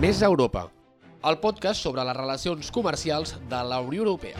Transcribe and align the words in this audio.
Més 0.00 0.22
Europa, 0.22 0.66
el 1.24 1.38
podcast 1.42 1.82
sobre 1.82 2.04
les 2.04 2.16
relacions 2.16 2.70
comercials 2.70 3.34
de 3.50 3.60
la 3.64 3.80
Unió 3.80 4.04
Europea. 4.04 4.36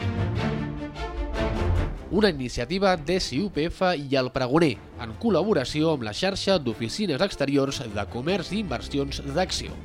Una 2.11 2.29
iniciativa 2.29 2.95
de 2.95 3.17
CUPF 3.19 3.81
i 3.99 4.15
el 4.15 4.31
Pregoner, 4.31 4.77
en 5.03 5.13
col·laboració 5.19 5.91
amb 5.97 6.07
la 6.07 6.13
xarxa 6.15 6.55
d'oficines 6.59 7.21
exteriors 7.25 7.81
de 7.83 8.05
comerç 8.13 8.53
i 8.53 8.61
inversions 8.63 9.19
d'Acció. 9.35 9.75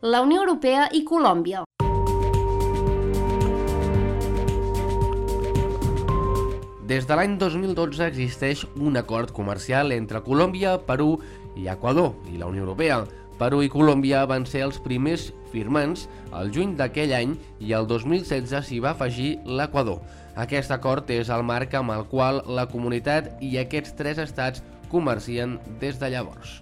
La 0.00 0.20
Unió 0.22 0.44
Europea 0.44 0.90
i 0.92 1.02
Colòmbia. 1.08 1.64
Des 6.84 7.06
de 7.08 7.16
l'any 7.16 7.38
2012 7.40 8.04
existeix 8.04 8.66
un 8.76 8.98
acord 9.00 9.30
comercial 9.32 9.94
entre 9.96 10.20
Colòmbia, 10.20 10.74
Perú 10.84 11.14
i 11.56 11.68
Equador 11.68 12.14
i 12.32 12.38
la 12.38 12.46
Unió 12.50 12.64
Europea. 12.64 13.04
Perú 13.38 13.64
i 13.64 13.70
Colòmbia 13.70 14.22
van 14.30 14.46
ser 14.46 14.62
els 14.66 14.78
primers 14.82 15.32
firmants 15.50 16.06
el 16.38 16.52
juny 16.54 16.74
d'aquell 16.78 17.14
any 17.16 17.34
i 17.62 17.74
el 17.74 17.88
2016 17.90 18.68
s'hi 18.68 18.82
va 18.82 18.92
afegir 18.94 19.38
l'Equador. 19.44 20.02
Aquest 20.34 20.70
acord 20.74 21.10
és 21.14 21.30
el 21.30 21.42
marc 21.46 21.74
amb 21.78 21.94
el 21.94 22.06
qual 22.10 22.42
la 22.46 22.66
comunitat 22.70 23.34
i 23.42 23.56
aquests 23.62 23.94
tres 23.98 24.22
estats 24.22 24.62
comercien 24.90 25.58
des 25.80 25.98
de 25.98 26.10
llavors. 26.10 26.60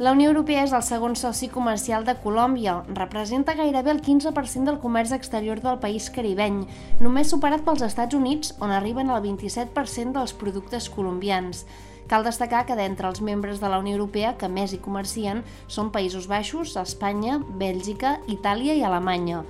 La 0.00 0.14
Unió 0.16 0.30
Europea 0.30 0.62
és 0.64 0.70
el 0.72 0.80
segon 0.80 1.12
soci 1.12 1.50
comercial 1.52 2.06
de 2.06 2.14
Colòmbia. 2.22 2.78
Representa 2.96 3.52
gairebé 3.58 3.92
el 3.92 4.00
15% 4.00 4.64
del 4.64 4.78
comerç 4.80 5.12
exterior 5.12 5.60
del 5.60 5.76
país 5.82 6.06
caribeny, 6.14 6.62
només 7.04 7.28
superat 7.28 7.66
pels 7.66 7.84
Estats 7.84 8.16
Units, 8.16 8.54
on 8.64 8.72
arriben 8.72 9.12
al 9.12 9.20
27% 9.26 10.16
dels 10.16 10.32
productes 10.32 10.88
colombians. 10.88 11.66
Cal 12.10 12.24
destacar 12.26 12.64
que 12.66 12.74
d'entre 12.74 13.06
els 13.06 13.20
membres 13.22 13.60
de 13.62 13.68
la 13.70 13.76
Unió 13.78 13.94
Europea 13.94 14.32
que 14.38 14.48
més 14.50 14.72
hi 14.74 14.80
comercien 14.82 15.44
són 15.70 15.92
Països 15.94 16.24
Baixos, 16.26 16.72
Espanya, 16.80 17.36
Bèlgica, 17.60 18.16
Itàlia 18.26 18.74
i 18.74 18.82
Alemanya. 18.82 19.44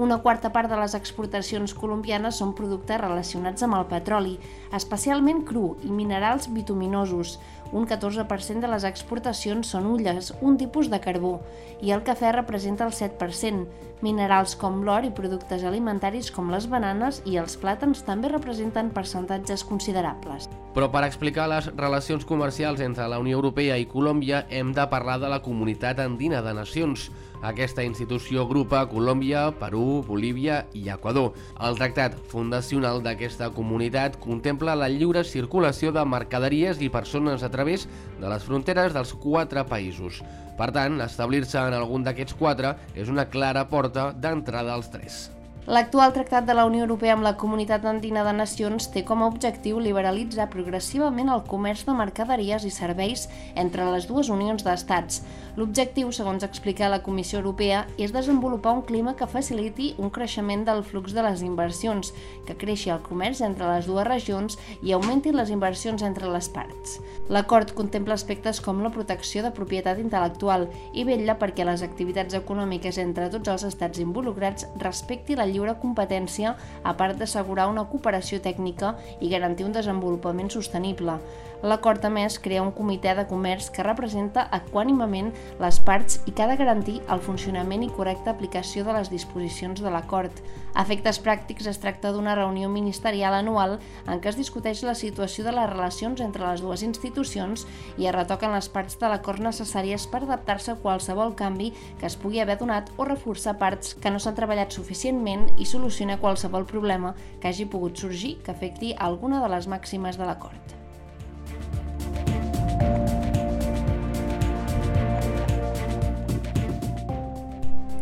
Una 0.00 0.16
quarta 0.24 0.48
part 0.54 0.72
de 0.72 0.78
les 0.80 0.94
exportacions 0.96 1.74
colombianes 1.76 2.40
són 2.40 2.54
productes 2.56 3.02
relacionats 3.02 3.66
amb 3.66 3.76
el 3.76 3.84
petroli, 3.92 4.32
especialment 4.78 5.44
cru 5.44 5.66
i 5.84 5.92
minerals 5.92 6.48
bituminosos. 6.56 7.36
Un 7.72 7.86
14% 7.86 8.62
de 8.62 8.70
les 8.70 8.84
exportacions 8.86 9.72
són 9.74 9.88
ulles, 9.90 10.32
un 10.40 10.56
tipus 10.60 10.90
de 10.92 11.00
carbó, 11.02 11.40
i 11.82 11.90
el 11.90 12.04
cafè 12.06 12.30
representa 12.34 12.86
el 12.86 12.94
7%. 12.94 13.66
Minerals 14.04 14.52
com 14.60 14.82
l'or 14.84 15.06
i 15.08 15.12
productes 15.16 15.64
alimentaris 15.64 16.28
com 16.30 16.50
les 16.52 16.66
bananes 16.68 17.22
i 17.24 17.38
els 17.40 17.56
plàtans 17.56 18.04
també 18.04 18.28
representen 18.28 18.92
percentatges 18.92 19.64
considerables. 19.64 20.50
Però 20.76 20.90
per 20.92 21.06
explicar 21.06 21.46
les 21.48 21.70
relacions 21.72 22.26
comercials 22.28 22.82
entre 22.84 23.08
la 23.08 23.18
Unió 23.18 23.38
Europea 23.40 23.78
i 23.80 23.88
Colòmbia 23.88 24.44
hem 24.50 24.74
de 24.76 24.84
parlar 24.92 25.16
de 25.22 25.30
la 25.32 25.40
Comunitat 25.40 26.02
Andina 26.04 26.42
de 26.44 26.52
Nacions, 26.52 27.08
aquesta 27.42 27.84
institució 27.84 28.42
agrupa 28.42 28.86
Colòmbia, 28.88 29.50
Perú, 29.60 30.02
Bolívia 30.06 30.64
i 30.74 30.88
Equador. 30.90 31.34
El 31.60 31.76
tractat 31.76 32.16
fundacional 32.30 33.02
d'aquesta 33.04 33.50
comunitat 33.54 34.16
contempla 34.22 34.76
la 34.76 34.88
lliure 34.88 35.24
circulació 35.24 35.92
de 35.92 36.04
mercaderies 36.08 36.80
i 36.80 36.88
persones 36.88 37.44
a 37.44 37.50
través 37.52 37.65
de 37.66 38.26
les 38.30 38.44
fronteres 38.46 38.94
dels 38.96 39.14
quatre 39.22 39.66
països. 39.68 40.22
Per 40.56 40.70
tant, 40.72 41.00
establir-se 41.04 41.60
en 41.60 41.76
algun 41.76 42.06
d'aquests 42.06 42.38
quatre 42.38 42.76
és 42.96 43.12
una 43.12 43.28
clara 43.28 43.66
porta 43.68 44.12
d'entrada 44.16 44.72
als 44.72 44.88
tres. 44.94 45.26
L'actual 45.66 46.12
Tractat 46.14 46.44
de 46.46 46.54
la 46.54 46.62
Unió 46.68 46.84
Europea 46.84 47.16
amb 47.16 47.24
la 47.26 47.32
Comunitat 47.34 47.82
Andina 47.90 48.22
de 48.22 48.30
Nacions 48.38 48.84
té 48.94 49.00
com 49.02 49.24
a 49.24 49.26
objectiu 49.26 49.80
liberalitzar 49.82 50.44
progressivament 50.52 51.26
el 51.34 51.42
comerç 51.50 51.82
de 51.88 51.96
mercaderies 51.98 52.62
i 52.62 52.70
serveis 52.70 53.24
entre 53.58 53.88
les 53.90 54.06
dues 54.06 54.30
unions 54.30 54.62
d'estats. 54.62 55.24
L'objectiu, 55.56 56.12
segons 56.12 56.44
explica 56.46 56.90
la 56.92 57.00
Comissió 57.02 57.40
Europea, 57.40 57.80
és 57.98 58.14
desenvolupar 58.14 58.76
un 58.76 58.84
clima 58.86 59.16
que 59.18 59.26
faciliti 59.26 59.88
un 59.98 60.12
creixement 60.14 60.62
del 60.68 60.84
flux 60.86 61.16
de 61.16 61.24
les 61.26 61.42
inversions, 61.42 62.12
que 62.46 62.54
creixi 62.54 62.92
el 62.94 63.02
comerç 63.02 63.42
entre 63.42 63.66
les 63.72 63.90
dues 63.90 64.06
regions 64.06 64.60
i 64.86 64.94
augmenti 64.94 65.34
les 65.34 65.50
inversions 65.50 66.06
entre 66.06 66.30
les 66.30 66.46
parts. 66.52 67.00
L'acord 67.26 67.74
contempla 67.74 68.14
aspectes 68.14 68.62
com 68.62 68.84
la 68.84 68.92
protecció 68.94 69.42
de 69.42 69.50
propietat 69.50 69.98
intel·lectual 69.98 70.68
i 70.94 71.02
vetlla 71.08 71.40
perquè 71.40 71.66
les 71.66 71.82
activitats 71.82 72.38
econòmiques 72.38 73.02
entre 73.02 73.32
tots 73.34 73.50
els 73.50 73.66
estats 73.72 73.98
involucrats 74.04 74.68
respecti 74.78 75.34
la 75.34 75.48
lliure 75.56 75.74
competència 75.82 76.54
a 76.84 76.94
part 76.94 77.18
d'assegurar 77.18 77.66
una 77.72 77.86
cooperació 77.90 78.38
tècnica 78.44 78.94
i 79.18 79.32
garantir 79.32 79.66
un 79.66 79.74
desenvolupament 79.74 80.52
sostenible. 80.52 81.18
L'acord, 81.64 82.04
a 82.04 82.10
més, 82.12 82.36
crea 82.38 82.60
un 82.60 82.72
comitè 82.76 83.14
de 83.16 83.24
comerç 83.30 83.70
que 83.72 83.84
representa 83.84 84.42
equànimament 84.52 85.30
les 85.62 85.78
parts 85.80 86.18
i 86.28 86.34
que 86.36 86.44
ha 86.44 86.50
de 86.50 86.58
garantir 86.60 86.98
el 87.08 87.22
funcionament 87.24 87.86
i 87.86 87.88
correcta 87.96 88.34
aplicació 88.34 88.84
de 88.84 88.92
les 88.92 89.08
disposicions 89.08 89.80
de 89.80 89.90
l'acord. 89.90 90.42
A 90.76 90.84
efectes 90.84 91.16
pràctics, 91.24 91.64
es 91.70 91.80
tracta 91.80 92.12
d'una 92.12 92.34
reunió 92.36 92.68
ministerial 92.68 93.38
anual 93.38 93.78
en 94.04 94.20
què 94.20 94.28
es 94.34 94.36
discuteix 94.36 94.84
la 94.84 94.94
situació 94.94 95.46
de 95.46 95.56
les 95.56 95.70
relacions 95.72 96.20
entre 96.20 96.44
les 96.44 96.60
dues 96.60 96.84
institucions 96.84 97.64
i 97.96 98.04
es 98.04 98.14
retoquen 98.14 98.52
les 98.52 98.68
parts 98.68 99.00
de 99.00 99.08
l'acord 99.08 99.40
necessàries 99.40 100.04
per 100.12 100.26
adaptar-se 100.26 100.76
a 100.76 100.80
qualsevol 100.84 101.34
canvi 101.40 101.72
que 101.96 102.10
es 102.10 102.20
pugui 102.20 102.44
haver 102.44 102.60
donat 102.60 102.92
o 103.00 103.08
reforçar 103.08 103.56
parts 103.56 103.96
que 103.96 104.12
no 104.12 104.20
s'han 104.20 104.36
treballat 104.36 104.76
suficientment 104.76 105.48
i 105.56 105.64
solucionar 105.64 106.20
qualsevol 106.20 106.68
problema 106.68 107.16
que 107.40 107.48
hagi 107.48 107.64
pogut 107.64 107.96
sorgir 107.96 108.36
que 108.42 108.52
afecti 108.52 108.92
alguna 108.98 109.40
de 109.40 109.54
les 109.56 109.72
màximes 109.72 110.20
de 110.20 110.28
l'acord. 110.28 110.85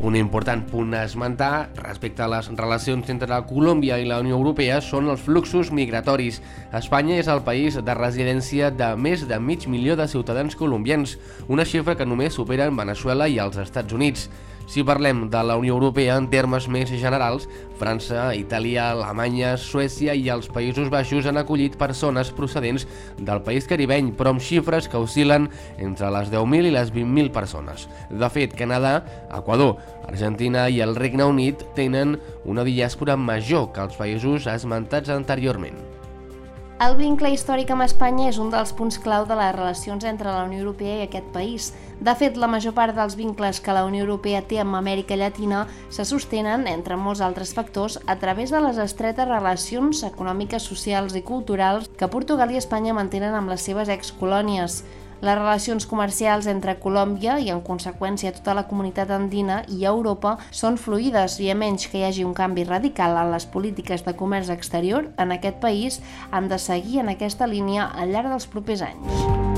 Un 0.04 0.16
important 0.16 0.66
punt 0.68 0.92
a 0.92 1.06
esmentar 1.08 1.70
respecte 1.78 2.20
a 2.20 2.26
les 2.28 2.50
relacions 2.58 3.08
entre 3.08 3.38
Colòmbia 3.48 3.96
i 3.96 4.04
la 4.04 4.18
Unió 4.20 4.36
Europea 4.36 4.82
són 4.84 5.08
els 5.08 5.22
fluxos 5.24 5.70
migratoris. 5.72 6.42
Espanya 6.76 7.16
és 7.16 7.30
el 7.32 7.40
país 7.46 7.78
de 7.80 7.94
residència 7.96 8.68
de 8.68 8.90
més 9.00 9.24
de 9.30 9.38
mig 9.40 9.64
milió 9.64 9.96
de 9.96 10.04
ciutadans 10.12 10.58
colombians, 10.60 11.16
una 11.48 11.64
xifra 11.64 11.96
que 11.96 12.04
només 12.04 12.36
superen 12.36 12.76
Venezuela 12.76 13.30
i 13.32 13.40
els 13.40 13.56
Estats 13.64 13.96
Units. 13.96 14.28
Si 14.66 14.82
parlem 14.86 15.28
de 15.30 15.42
la 15.44 15.56
Unió 15.60 15.74
Europea 15.76 16.16
en 16.18 16.28
termes 16.32 16.66
més 16.72 16.90
generals, 16.90 17.46
França, 17.78 18.30
Itàlia, 18.36 18.90
Alemanya, 18.94 19.54
Suècia 19.60 20.14
i 20.16 20.28
els 20.32 20.48
Països 20.52 20.90
Baixos 20.92 21.26
han 21.28 21.40
acollit 21.40 21.78
persones 21.80 22.30
procedents 22.34 22.86
del 23.18 23.42
país 23.46 23.68
caribeny, 23.70 24.12
però 24.16 24.34
amb 24.34 24.44
xifres 24.44 24.88
que 24.88 25.00
oscil·len 25.00 25.50
entre 25.78 26.12
les 26.14 26.30
10.000 26.32 26.70
i 26.70 26.74
les 26.74 26.94
20.000 26.94 27.34
persones. 27.34 27.88
De 28.10 28.30
fet, 28.32 28.56
Canadà, 28.58 28.96
Equador, 29.30 29.76
Argentina 30.08 30.68
i 30.68 30.80
el 30.84 30.96
Regne 30.96 31.28
Unit 31.28 31.66
tenen 31.76 32.18
una 32.44 32.64
diàspora 32.64 33.18
major 33.20 33.70
que 33.74 33.84
els 33.84 34.00
països 34.00 34.48
esmentats 34.50 35.12
anteriorment. 35.12 35.93
El 36.84 36.98
vincle 36.98 37.30
històric 37.32 37.70
amb 37.72 37.84
Espanya 37.84 38.26
és 38.28 38.36
un 38.42 38.50
dels 38.52 38.74
punts 38.76 38.98
clau 39.00 39.22
de 39.24 39.36
les 39.38 39.54
relacions 39.54 40.02
entre 40.04 40.28
la 40.28 40.42
Unió 40.44 40.58
Europea 40.60 40.98
i 40.98 41.04
aquest 41.06 41.30
país. 41.32 41.68
De 42.04 42.12
fet, 42.18 42.36
la 42.36 42.48
major 42.50 42.74
part 42.76 42.92
dels 42.92 43.14
vincles 43.16 43.60
que 43.64 43.72
la 43.72 43.86
Unió 43.88 44.02
Europea 44.04 44.42
té 44.50 44.58
amb 44.60 44.76
Amèrica 44.76 45.16
Llatina 45.16 45.62
se 45.88 46.04
sostenen, 46.04 46.66
entre 46.68 46.98
molts 47.00 47.22
altres 47.24 47.54
factors, 47.56 47.96
a 48.04 48.18
través 48.20 48.52
de 48.52 48.60
les 48.60 48.82
estretes 48.84 49.30
relacions 49.30 50.02
econòmiques, 50.10 50.66
socials 50.74 51.16
i 51.16 51.24
culturals 51.24 51.88
que 51.96 52.10
Portugal 52.12 52.52
i 52.52 52.60
Espanya 52.60 52.92
mantenen 52.98 53.38
amb 53.38 53.54
les 53.54 53.64
seves 53.64 53.88
excolònies. 53.88 54.82
Les 55.24 55.38
relacions 55.38 55.86
comercials 55.88 56.44
entre 56.52 56.74
Colòmbia 56.82 57.38
i, 57.40 57.46
en 57.48 57.62
conseqüència, 57.64 58.34
tota 58.36 58.52
la 58.58 58.66
comunitat 58.68 59.08
andina 59.14 59.62
i 59.72 59.86
Europa 59.88 60.34
són 60.50 60.76
fluides 60.76 61.38
i 61.40 61.48
a 61.48 61.56
menys 61.56 61.88
que 61.88 62.02
hi 62.02 62.04
hagi 62.10 62.28
un 62.28 62.36
canvi 62.36 62.66
radical 62.68 63.16
en 63.22 63.32
les 63.32 63.48
polítiques 63.48 64.04
de 64.04 64.12
comerç 64.20 64.52
exterior 64.52 65.08
en 65.16 65.32
aquest 65.32 65.62
país 65.64 66.02
han 66.30 66.52
de 66.52 66.60
seguir 66.60 67.00
en 67.00 67.14
aquesta 67.16 67.48
línia 67.48 67.88
al 67.88 68.12
llarg 68.12 68.34
dels 68.34 68.50
propers 68.52 68.84
anys. 68.84 69.53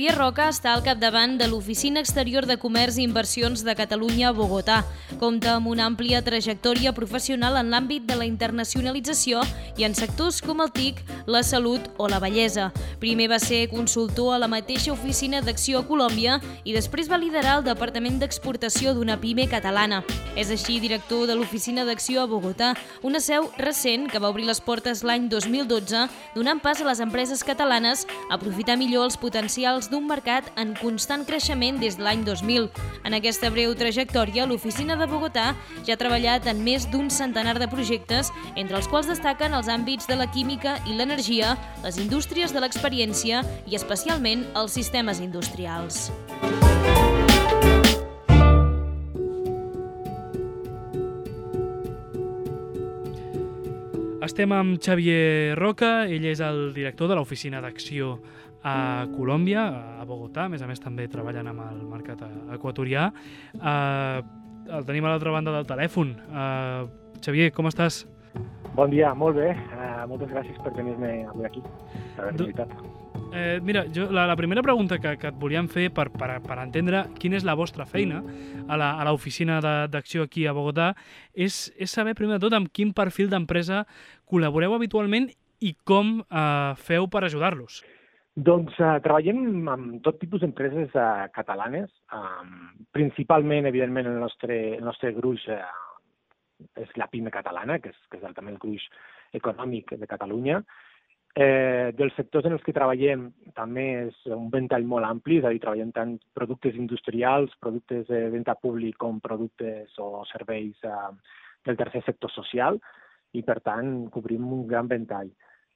Xavier 0.00 0.16
Roca 0.16 0.46
està 0.48 0.70
al 0.72 0.80
capdavant 0.80 1.34
de 1.36 1.44
l'Oficina 1.44 2.00
Exterior 2.00 2.46
de 2.48 2.54
Comerç 2.56 2.96
i 2.96 3.02
Inversions 3.04 3.60
de 3.66 3.74
Catalunya 3.76 4.30
a 4.30 4.32
Bogotà. 4.32 4.78
Compta 5.20 5.58
amb 5.58 5.68
una 5.68 5.84
àmplia 5.84 6.22
trajectòria 6.24 6.94
professional 6.96 7.58
en 7.60 7.68
l'àmbit 7.68 8.06
de 8.08 8.16
la 8.16 8.24
internacionalització 8.24 9.42
i 9.76 9.84
en 9.84 9.92
sectors 9.92 10.38
com 10.40 10.62
el 10.64 10.72
TIC, 10.72 11.02
la 11.28 11.42
salut 11.44 11.90
o 12.00 12.06
la 12.08 12.16
bellesa. 12.16 12.70
Primer 13.02 13.26
va 13.28 13.36
ser 13.44 13.66
consultor 13.68 14.32
a 14.32 14.38
la 14.40 14.48
mateixa 14.48 14.94
oficina 14.94 15.42
d'acció 15.44 15.82
a 15.82 15.84
Colòmbia 15.84 16.38
i 16.64 16.72
després 16.72 17.12
va 17.12 17.20
liderar 17.20 17.58
el 17.58 17.68
Departament 17.68 18.16
d'Exportació 18.24 18.96
d'una 18.96 19.18
PIME 19.20 19.50
catalana. 19.52 20.00
És 20.32 20.48
així 20.48 20.78
director 20.80 21.26
de 21.28 21.36
l'Oficina 21.36 21.84
d'Acció 21.84 22.24
a 22.24 22.30
Bogotà, 22.30 22.72
una 23.04 23.20
seu 23.20 23.50
recent 23.60 24.08
que 24.08 24.18
va 24.18 24.32
obrir 24.32 24.48
les 24.48 24.64
portes 24.64 25.04
l'any 25.04 25.28
2012, 25.28 26.08
donant 26.38 26.64
pas 26.64 26.80
a 26.80 26.88
les 26.88 27.04
empreses 27.04 27.44
catalanes 27.44 28.08
a 28.30 28.38
aprofitar 28.40 28.80
millor 28.80 29.04
els 29.04 29.20
potencials 29.20 29.89
d'un 29.90 30.06
mercat 30.06 30.46
en 30.60 30.72
constant 30.78 31.24
creixement 31.26 31.80
des 31.82 31.98
de 31.98 32.04
l'any 32.06 32.22
2000. 32.24 32.68
En 33.04 33.16
aquesta 33.16 33.50
breu 33.50 33.74
trajectòria, 33.74 34.46
l'Oficina 34.46 34.96
de 34.96 35.08
Bogotà 35.10 35.50
ja 35.86 35.96
ha 35.96 36.00
treballat 36.00 36.46
en 36.50 36.62
més 36.64 36.86
d'un 36.90 37.10
centenar 37.10 37.58
de 37.58 37.68
projectes, 37.68 38.30
entre 38.54 38.78
els 38.78 38.88
quals 38.88 39.10
destaquen 39.10 39.54
els 39.58 39.68
àmbits 39.68 40.06
de 40.06 40.16
la 40.16 40.30
química 40.30 40.78
i 40.86 40.94
l'energia, 40.94 41.56
les 41.84 41.98
indústries 41.98 42.54
de 42.54 42.62
l'experiència 42.62 43.42
i 43.66 43.76
especialment 43.78 44.46
els 44.54 44.78
sistemes 44.78 45.20
industrials. 45.20 46.08
Estem 54.20 54.52
amb 54.52 54.76
Xavier 54.78 55.56
Roca, 55.58 56.04
ell 56.04 56.26
és 56.28 56.42
el 56.44 56.74
director 56.76 57.08
de 57.08 57.16
l'Oficina 57.16 57.62
d'Acció 57.64 58.18
a 58.62 59.06
Colòmbia, 59.14 59.64
a 60.00 60.06
Bogotà, 60.08 60.46
a 60.46 60.52
més 60.52 60.62
a 60.62 60.68
més 60.68 60.82
també 60.82 61.08
treballant 61.08 61.50
amb 61.52 61.64
el 61.66 61.82
mercat 61.88 62.22
equatorià. 62.56 63.08
Uh, 63.56 64.20
el 64.70 64.86
tenim 64.88 65.06
a 65.06 65.14
l'altra 65.14 65.34
banda 65.34 65.54
del 65.54 65.68
telèfon. 65.68 66.14
Uh, 66.28 66.88
Xavier, 67.24 67.50
com 67.56 67.68
estàs? 67.70 68.04
Bon 68.76 68.90
dia, 68.92 69.14
molt 69.18 69.40
bé. 69.40 69.52
Uh, 69.74 70.06
moltes 70.10 70.30
gràcies 70.30 70.58
per 70.62 70.74
tenir-me 70.76 71.24
avui 71.32 71.48
aquí, 71.48 71.62
per 72.16 72.28
haver 72.28 72.36
invitat. 72.38 72.74
Eh, 73.32 73.60
mira, 73.62 73.84
jo, 73.94 74.08
la, 74.10 74.24
la 74.26 74.34
primera 74.34 74.62
pregunta 74.62 74.98
que, 74.98 75.12
que 75.20 75.28
et 75.30 75.36
volíem 75.38 75.68
fer 75.70 75.86
per, 75.94 76.08
per, 76.10 76.40
per 76.42 76.56
entendre 76.58 77.04
quina 77.20 77.38
és 77.38 77.46
la 77.46 77.54
vostra 77.54 77.86
feina 77.86 78.24
a 78.66 79.04
l'oficina 79.06 79.60
d'acció 79.90 80.24
aquí 80.26 80.48
a 80.50 80.54
Bogotà 80.56 80.88
és, 81.30 81.68
és 81.78 81.94
saber, 81.94 82.16
primer 82.18 82.40
de 82.40 82.46
tot, 82.48 82.56
amb 82.58 82.72
quin 82.74 82.90
perfil 82.96 83.30
d'empresa 83.30 83.84
col·laboreu 84.26 84.74
habitualment 84.74 85.30
i 85.62 85.76
com 85.86 86.18
eh, 86.24 86.74
feu 86.82 87.06
per 87.12 87.22
ajudar-los. 87.28 87.84
Doncs 88.36 88.76
uh, 88.78 88.98
treballem 89.02 89.68
amb 89.68 89.96
tot 90.06 90.20
tipus 90.22 90.44
d'empreses 90.44 90.92
uh, 90.94 91.26
catalanes. 91.34 91.90
Um, 92.14 92.84
principalment, 92.94 93.66
evidentment, 93.66 94.06
el 94.06 94.20
nostre, 94.22 94.58
el 94.76 94.84
nostre 94.86 95.10
gruix 95.16 95.48
uh, 95.50 95.64
és 96.78 96.92
la 97.00 97.08
PIME 97.10 97.32
catalana, 97.34 97.80
que 97.82 97.90
és, 97.90 97.98
que 98.10 98.20
és 98.20 98.36
també 98.36 98.54
el 98.54 98.62
gruix 98.62 98.86
econòmic 99.36 99.96
de 99.98 100.08
Catalunya. 100.10 100.60
Eh, 101.30 101.92
dels 101.94 102.16
sectors 102.18 102.48
en 102.48 102.56
els 102.56 102.62
que 102.66 102.74
treballem 102.74 103.28
també 103.54 103.84
és 104.08 104.16
un 104.34 104.48
ventall 104.50 104.86
molt 104.90 105.06
ampli, 105.06 105.38
és 105.38 105.44
a 105.46 105.52
dir, 105.54 105.60
treballem 105.62 105.92
tant 105.94 106.16
productes 106.34 106.74
industrials, 106.74 107.54
productes 107.62 108.08
de 108.08 108.24
venda 108.32 108.56
públic 108.58 108.96
com 108.98 109.20
productes 109.22 109.94
o 110.02 110.24
serveis 110.32 110.74
eh, 110.82 111.12
del 111.68 111.78
tercer 111.78 112.02
sector 112.02 112.34
social 112.34 112.80
i, 113.30 113.44
per 113.46 113.60
tant, 113.62 114.08
cobrim 114.10 114.48
un 114.50 114.66
gran 114.66 114.90
ventall 114.90 115.30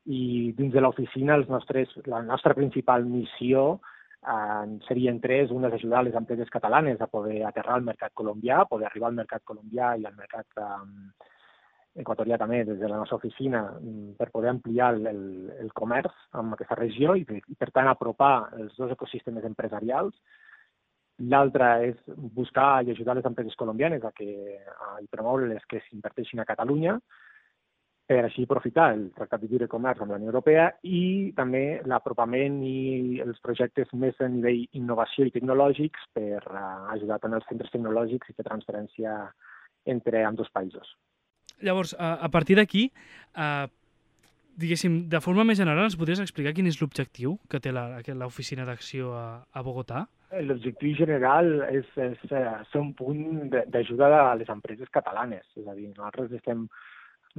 i 0.04 0.52
dins 0.56 0.72
de 0.72 0.80
l'oficina 0.80 1.38
la 1.38 2.22
nostra 2.22 2.54
principal 2.54 3.04
missió 3.04 3.80
eh, 4.24 4.78
serien 4.88 5.20
tres. 5.20 5.50
Una 5.50 5.68
és 5.68 5.78
ajudar 5.78 6.04
les 6.04 6.14
empreses 6.14 6.50
catalanes 6.50 7.00
a 7.00 7.08
poder 7.08 7.42
aterrar 7.44 7.78
al 7.78 7.86
mercat 7.86 8.12
colombià, 8.14 8.64
poder 8.68 8.88
arribar 8.88 9.10
al 9.10 9.20
mercat 9.22 9.44
colombià 9.44 9.94
i 9.96 10.04
al 10.04 10.16
mercat 10.16 10.46
eh, 10.60 11.30
equatorià 12.02 12.38
també 12.38 12.64
des 12.66 12.80
de 12.80 12.88
la 12.90 12.98
nostra 12.98 13.16
oficina 13.20 13.62
mm, 13.78 14.16
per 14.18 14.30
poder 14.34 14.50
ampliar 14.50 14.94
el, 14.94 15.06
el, 15.06 15.22
el 15.62 15.70
comerç 15.72 16.12
en 16.34 16.52
aquesta 16.56 16.78
regió 16.80 17.14
i, 17.16 17.22
i 17.22 17.58
per 17.58 17.70
tant 17.70 17.88
apropar 17.88 18.50
els 18.58 18.74
dos 18.76 18.92
ecosistemes 18.92 19.46
empresarials. 19.46 20.16
L'altra 21.30 21.76
és 21.86 21.94
buscar 22.34 22.82
i 22.82 22.90
ajudar 22.90 23.14
les 23.14 23.26
empreses 23.28 23.54
colombianes 23.54 24.02
a 24.02 24.10
que 24.10 24.58
a, 24.58 24.96
i 25.00 25.06
promoure-les 25.06 25.62
que 25.70 25.80
s'inverteixin 25.86 26.42
a 26.42 26.48
Catalunya 26.48 26.98
per 28.06 28.20
així 28.26 28.44
aprofitar 28.44 28.90
el 28.94 29.06
Tractat 29.16 29.40
de 29.40 29.48
Lliure 29.48 29.68
Comerç 29.70 30.02
amb 30.04 30.12
la 30.12 30.18
Unió 30.20 30.28
Europea 30.28 30.66
i 30.84 31.32
també 31.36 31.80
l'apropament 31.88 32.58
i 32.68 33.20
els 33.24 33.40
projectes 33.44 33.92
més 33.96 34.18
a 34.20 34.28
nivell 34.28 34.60
innovació 34.76 35.24
i 35.24 35.32
tecnològics 35.32 36.10
per 36.16 36.42
uh, 36.42 36.90
ajudar 36.96 37.18
tant 37.22 37.36
els 37.38 37.48
centres 37.48 37.72
tecnològics 37.72 38.28
i 38.28 38.36
fer 38.36 38.44
transferència 38.44 39.16
entre 39.88 40.24
ambdós 40.24 40.52
països. 40.52 40.92
Llavors, 41.64 41.94
a, 41.96 42.28
partir 42.28 42.58
d'aquí, 42.58 42.88
uh, 43.38 43.64
diguéssim, 44.60 45.04
de 45.08 45.20
forma 45.24 45.44
més 45.46 45.58
general, 45.60 45.86
ens 45.88 45.96
podries 45.96 46.20
explicar 46.20 46.52
quin 46.56 46.68
és 46.68 46.80
l'objectiu 46.80 47.38
que 47.48 47.60
té 47.62 47.72
l'oficina 47.72 48.66
d'acció 48.68 49.14
a, 49.16 49.26
a 49.48 49.64
Bogotà? 49.64 50.04
L'objectiu 50.44 50.96
general 50.98 51.62
és, 51.70 51.86
és, 51.94 52.18
és 52.26 52.32
eh, 52.34 52.52
ser 52.72 52.80
un 52.80 52.90
punt 52.98 53.52
d'ajuda 53.70 54.08
a 54.18 54.34
les 54.38 54.50
empreses 54.50 54.90
catalanes. 54.92 55.46
És 55.54 55.68
a 55.68 55.76
dir, 55.78 55.88
nosaltres 55.92 56.32
estem 56.40 56.66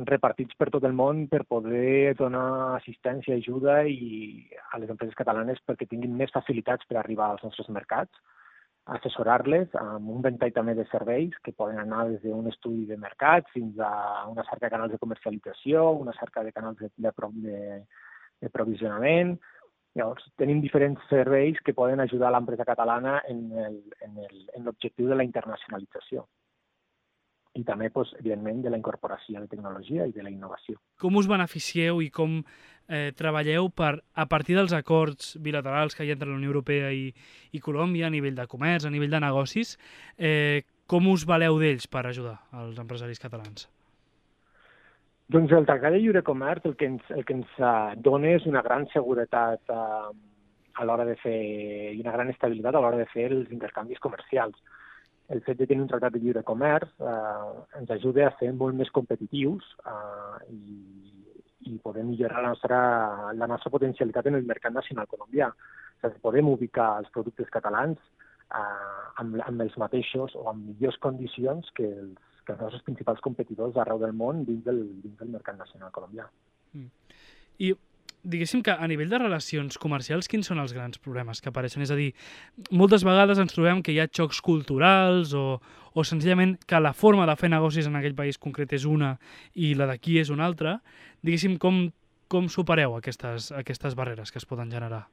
repartits 0.04 0.56
per 0.60 0.70
tot 0.72 0.84
el 0.84 0.94
món 0.94 1.26
per 1.32 1.46
poder 1.48 2.16
donar 2.20 2.76
assistència, 2.76 3.36
i 3.36 3.42
ajuda 3.42 3.84
i 3.88 4.44
a 4.74 4.80
les 4.80 4.90
empreses 4.92 5.16
catalanes 5.16 5.62
perquè 5.66 5.88
tinguin 5.88 6.16
més 6.18 6.34
facilitats 6.36 6.86
per 6.90 7.00
arribar 7.00 7.30
als 7.32 7.44
nostres 7.44 7.70
mercats, 7.70 8.12
assessorar-les 8.86 9.72
amb 9.80 10.12
un 10.12 10.22
ventall 10.22 10.52
també 10.54 10.76
de 10.76 10.86
serveis 10.92 11.34
que 11.44 11.56
poden 11.56 11.80
anar 11.80 12.06
des 12.10 12.22
d'un 12.22 12.48
estudi 12.52 12.86
de 12.86 12.98
mercat 12.98 13.48
fins 13.54 13.80
a 13.80 14.28
una 14.30 14.44
cerca 14.44 14.68
de 14.68 14.76
canals 14.76 14.92
de 14.92 15.02
comercialització, 15.02 15.90
una 15.92 16.14
cerca 16.20 16.44
de 16.44 16.52
canals 16.52 16.78
de, 16.78 16.92
de, 16.98 17.12
de, 17.48 17.84
de 18.42 18.50
provisionament. 18.50 19.38
Llavors, 19.96 20.28
tenim 20.38 20.60
diferents 20.62 21.02
serveis 21.10 21.58
que 21.64 21.74
poden 21.74 22.04
ajudar 22.04 22.30
l'empresa 22.36 22.68
catalana 22.68 23.22
en 23.32 23.48
l'objectiu 24.66 25.08
de 25.08 25.16
la 25.16 25.24
internacionalització 25.24 26.28
i 27.56 27.64
també, 27.64 27.90
doncs, 27.94 28.14
evidentment, 28.20 28.62
de 28.66 28.72
la 28.74 28.80
incorporació 28.80 29.42
de 29.42 29.50
tecnologia 29.52 30.08
i 30.08 30.14
de 30.16 30.24
la 30.24 30.32
innovació. 30.32 30.78
Com 31.02 31.16
us 31.16 31.30
beneficieu 31.32 32.02
i 32.04 32.10
com 32.14 32.42
eh, 32.42 33.12
treballeu 33.18 33.70
per, 33.72 33.94
a 34.14 34.26
partir 34.32 34.58
dels 34.60 34.76
acords 34.76 35.36
bilaterals 35.42 35.96
que 35.96 36.06
hi 36.06 36.12
ha 36.12 36.18
entre 36.18 36.30
la 36.30 36.38
Unió 36.38 36.52
Europea 36.52 36.92
i, 36.92 37.08
i 37.56 37.64
Colòmbia 37.64 38.10
a 38.10 38.14
nivell 38.14 38.36
de 38.36 38.48
comerç, 38.52 38.86
a 38.86 38.94
nivell 38.94 39.14
de 39.14 39.24
negocis, 39.24 39.78
eh, 40.18 40.66
com 40.86 41.08
us 41.10 41.26
valeu 41.26 41.58
d'ells 41.62 41.88
per 41.88 42.06
ajudar 42.06 42.38
els 42.62 42.78
empresaris 42.82 43.22
catalans? 43.24 43.70
Doncs 45.34 45.56
el 45.58 45.66
Tractat 45.66 45.96
de 45.96 46.00
Lliure 46.04 46.22
Comerç 46.22 46.68
el 46.70 46.76
que 46.78 46.86
ens, 46.86 47.06
el 47.10 47.24
que 47.26 47.34
ens 47.34 47.54
uh, 47.58 47.96
dona 47.98 48.36
és 48.36 48.44
una 48.46 48.62
gran 48.62 48.86
seguretat 48.92 49.74
uh, 49.74 50.12
a 50.76 50.86
l'hora 50.86 51.08
de 51.08 51.16
fer 51.18 51.40
i 51.96 52.02
una 52.04 52.14
gran 52.14 52.30
estabilitat 52.30 52.76
a 52.76 52.84
l'hora 52.84 53.00
de 53.00 53.08
fer 53.10 53.32
els 53.32 53.50
intercanvis 53.50 54.02
comercials 54.04 54.60
el 55.30 55.42
fet 55.42 55.58
de 55.58 55.66
tenir 55.66 55.82
un 55.84 55.90
tractat 55.90 56.14
de 56.14 56.22
lliure 56.22 56.44
comerç 56.46 56.92
eh, 57.02 57.80
ens 57.80 57.94
ajuda 57.96 58.28
a 58.28 58.36
ser 58.40 58.52
molt 58.54 58.78
més 58.78 58.92
competitius 58.94 59.66
eh, 59.86 60.52
i, 60.54 60.76
i 61.72 61.80
poder 61.82 62.04
millorar 62.06 62.44
la 62.44 62.52
nostra, 62.54 62.80
la 63.34 63.50
nostra 63.50 63.72
potencialitat 63.74 64.30
en 64.30 64.38
el 64.40 64.46
mercat 64.46 64.76
nacional 64.76 65.10
colombià. 65.10 65.50
A 66.04 66.12
dir, 66.12 66.22
podem 66.22 66.52
ubicar 66.52 66.92
els 67.02 67.10
productes 67.16 67.50
catalans 67.54 67.98
eh, 67.98 69.02
amb, 69.24 69.40
amb 69.48 69.66
els 69.66 69.78
mateixos 69.82 70.36
o 70.38 70.46
amb 70.52 70.70
millors 70.70 71.00
condicions 71.02 71.72
que 71.78 71.90
els, 71.90 72.22
que 72.46 72.54
els 72.54 72.62
nostres 72.62 72.86
principals 72.86 73.24
competidors 73.26 73.82
arreu 73.82 74.02
del 74.04 74.14
món 74.14 74.46
dins 74.46 74.62
del, 74.68 74.84
dins 75.02 75.18
del 75.22 75.34
mercat 75.34 75.58
nacional 75.58 75.94
colombià. 75.96 76.30
Mm. 76.78 76.92
I 77.66 77.74
diguéssim 78.26 78.64
que 78.66 78.74
a 78.74 78.88
nivell 78.90 79.12
de 79.12 79.20
relacions 79.22 79.78
comercials, 79.82 80.28
quins 80.32 80.50
són 80.50 80.60
els 80.62 80.74
grans 80.76 81.00
problemes 81.02 81.42
que 81.42 81.52
apareixen? 81.52 81.86
És 81.86 81.94
a 81.94 81.98
dir, 82.00 82.12
moltes 82.72 83.06
vegades 83.08 83.40
ens 83.42 83.54
trobem 83.54 83.84
que 83.86 83.94
hi 83.94 84.02
ha 84.02 84.10
xocs 84.10 84.42
culturals 84.46 85.36
o, 85.38 85.60
o 85.94 86.04
senzillament 86.04 86.58
que 86.68 86.82
la 86.82 86.94
forma 86.98 87.28
de 87.30 87.38
fer 87.40 87.52
negocis 87.54 87.88
en 87.90 87.96
aquell 88.00 88.18
país 88.18 88.42
concret 88.42 88.74
és 88.76 88.88
una 88.90 89.16
i 89.54 89.74
la 89.78 89.90
d'aquí 89.92 90.20
és 90.22 90.34
una 90.34 90.48
altra. 90.50 90.80
Diguéssim, 91.24 91.60
com, 91.62 91.86
com 92.32 92.50
supereu 92.52 92.98
aquestes, 92.98 93.52
aquestes 93.56 93.96
barreres 93.96 94.34
que 94.34 94.42
es 94.42 94.50
poden 94.50 94.74
generar? 94.74 95.06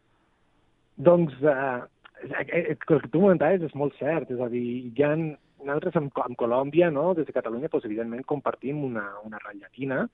Doncs 0.97 1.37
eh, 1.45 1.81
el 2.23 2.77
que 2.77 3.01
tu 3.09 3.21
comentaves 3.21 3.65
és 3.69 3.75
molt 3.79 3.97
cert, 4.01 4.31
és 4.33 4.41
a 4.41 4.49
dir, 4.53 4.67
hi 4.93 5.07
ha, 5.07 5.15
nosaltres 5.63 5.97
amb, 6.01 6.13
amb 6.25 6.39
Colòmbia, 6.39 6.91
no, 6.95 7.13
des 7.17 7.27
de 7.29 7.35
Catalunya, 7.35 7.71
doncs, 7.73 7.89
evidentment 7.89 8.25
compartim 8.29 8.83
una, 8.85 9.07
una 9.27 9.41
ratllatina, 9.43 10.07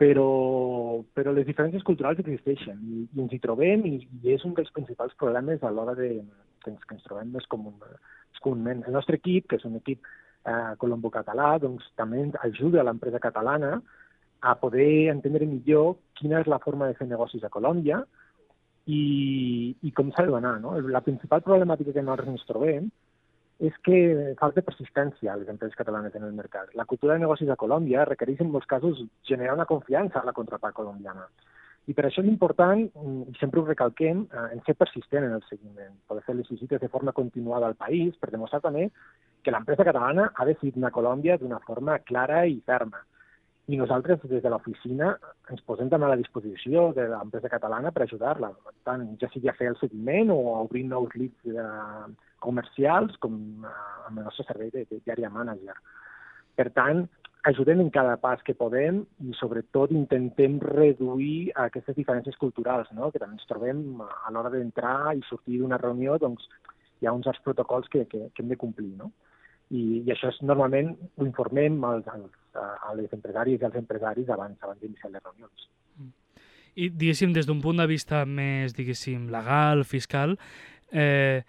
però, 0.00 1.02
però 1.14 1.32
les 1.32 1.46
diferències 1.46 1.84
culturals 1.86 2.18
existeixen 2.22 2.80
i, 2.82 3.04
i 3.06 3.22
ens 3.22 3.34
hi 3.34 3.40
trobem 3.42 3.84
i, 3.86 3.96
i 4.22 4.34
és 4.34 4.44
un 4.46 4.56
dels 4.56 4.72
principals 4.74 5.14
problemes 5.20 5.62
a 5.62 5.70
l'hora 5.70 5.94
de, 5.98 6.10
que, 6.64 6.72
ens, 6.72 6.82
que 6.88 6.96
ens 6.96 7.06
trobem 7.06 7.30
més, 7.34 7.46
comun, 7.50 7.76
més 7.78 8.42
comunament. 8.42 8.82
El 8.88 8.96
nostre 8.98 9.20
equip, 9.20 9.46
que 9.50 9.60
és 9.60 9.66
un 9.68 9.78
equip 9.78 10.02
eh, 10.02 10.74
colombo-català, 10.82 11.54
doncs, 11.62 11.86
també 12.00 12.26
ajuda 12.42 12.82
a 12.82 12.88
l'empresa 12.88 13.22
catalana 13.22 13.78
a 14.44 14.56
poder 14.60 15.08
entendre 15.12 15.48
millor 15.48 15.94
quina 16.18 16.42
és 16.42 16.50
la 16.50 16.60
forma 16.60 16.90
de 16.90 16.98
fer 16.98 17.06
negocis 17.08 17.44
a 17.46 17.52
Colòmbia 17.52 18.02
i, 18.86 19.72
i 19.80 19.92
com 19.96 20.10
s'ha 20.12 20.26
de 20.26 20.34
donar. 20.34 20.58
No? 20.60 20.74
La 20.90 21.04
principal 21.06 21.44
problemàtica 21.46 21.94
que 21.94 22.02
nosaltres 22.02 22.34
ens 22.34 22.44
trobem 22.50 22.90
és 23.60 23.74
que 23.86 24.34
falta 24.40 24.64
persistència 24.66 25.32
a 25.32 25.36
les 25.38 25.48
empreses 25.48 25.76
catalanes 25.78 26.14
en 26.14 26.24
el 26.26 26.32
mercat. 26.34 26.72
La 26.74 26.86
cultura 26.90 27.14
de 27.14 27.22
negocis 27.22 27.50
a 27.50 27.56
Colòmbia 27.56 28.06
requereix 28.08 28.40
en 28.42 28.50
molts 28.50 28.66
casos 28.66 29.02
generar 29.22 29.54
una 29.54 29.66
confiança 29.66 30.20
a 30.20 30.26
la 30.26 30.34
contrapart 30.34 30.74
colombiana. 30.74 31.28
I 31.86 31.92
per 31.92 32.06
això 32.08 32.22
és 32.22 32.28
important, 32.30 32.80
mm, 32.80 33.22
i 33.30 33.34
sempre 33.38 33.60
ho 33.60 33.66
recalquem, 33.66 34.26
eh, 34.32 34.48
en 34.54 34.62
ser 34.64 34.74
persistent 34.74 35.24
en 35.24 35.32
el 35.32 35.42
seguiment, 35.48 35.94
poder 36.08 36.22
fer 36.24 36.34
les 36.34 36.48
visites 36.48 36.80
de 36.80 36.88
forma 36.88 37.12
continuada 37.12 37.66
al 37.66 37.74
país 37.74 38.16
per 38.16 38.30
demostrar 38.30 38.62
també 38.62 38.90
que 39.42 39.50
l'empresa 39.50 39.84
catalana 39.84 40.32
ha 40.34 40.44
anar 40.44 40.88
a 40.88 40.90
Colòmbia 40.90 41.36
d'una 41.38 41.60
forma 41.60 41.98
clara 41.98 42.46
i 42.46 42.62
ferma. 42.64 43.04
I 43.66 43.78
nosaltres, 43.80 44.20
des 44.28 44.42
de 44.44 44.50
l'oficina, 44.52 45.14
ens 45.48 45.62
posem 45.64 45.88
també 45.88 46.04
a 46.04 46.12
la 46.12 46.20
disposició 46.20 46.90
de 46.96 47.06
l'empresa 47.08 47.48
catalana 47.48 47.94
per 47.96 48.04
ajudar-la, 48.04 48.50
tant 48.84 49.06
ja 49.22 49.30
sigui 49.32 49.48
a 49.48 49.56
fer 49.56 49.70
el 49.70 49.78
seguiment 49.80 50.32
o 50.34 50.38
a 50.52 50.58
obrir 50.66 50.82
nous 50.90 51.16
leads 51.16 51.48
eh, 51.48 52.10
comercials 52.44 53.16
com 53.24 53.38
eh, 53.64 53.72
amb 54.10 54.20
el 54.20 54.28
nostre 54.28 54.44
servei 54.50 54.68
de, 54.74 54.84
de 54.90 55.00
diària 55.06 55.32
manager. 55.32 55.78
Per 56.60 56.68
tant, 56.76 57.06
ajudem 57.48 57.80
en 57.80 57.90
cada 57.94 58.18
pas 58.20 58.44
que 58.44 58.56
podem 58.56 59.02
i 59.24 59.32
sobretot 59.40 59.96
intentem 59.96 60.60
reduir 60.60 61.50
aquestes 61.64 61.96
diferències 61.96 62.36
culturals, 62.40 62.92
no? 62.92 63.08
que 63.12 63.20
també 63.22 63.38
ens 63.38 63.48
trobem 63.48 64.00
a 64.04 64.32
l'hora 64.32 64.52
d'entrar 64.52 65.14
i 65.16 65.24
sortir 65.28 65.60
d'una 65.62 65.80
reunió, 65.80 66.20
doncs 66.20 66.48
hi 67.00 67.08
ha 67.08 67.16
uns 67.16 67.28
protocols 67.44 67.88
que, 67.92 68.04
que, 68.12 68.28
que 68.28 68.44
hem 68.44 68.52
de 68.52 68.60
complir. 68.60 68.92
No? 69.00 69.12
I, 69.70 69.82
I 70.04 70.12
això 70.12 70.30
és, 70.32 70.40
normalment 70.44 70.92
ho 71.16 71.26
informem 71.26 71.78
als, 71.88 72.08
als, 72.12 72.34
a 72.54 72.92
les 72.98 73.12
empresaris 73.16 73.60
i 73.60 73.68
als 73.68 73.78
empresaris 73.80 74.28
abans, 74.30 74.58
abans 74.62 74.80
d'iniciar 74.82 75.12
les 75.14 75.24
reunions. 75.24 75.68
I, 76.74 76.90
diguéssim, 76.90 77.32
des 77.32 77.46
d'un 77.46 77.60
punt 77.62 77.78
de 77.78 77.86
vista 77.86 78.24
més, 78.26 78.74
diguéssim, 78.74 79.28
legal, 79.32 79.84
fiscal, 79.86 80.34
eh, 80.90 81.42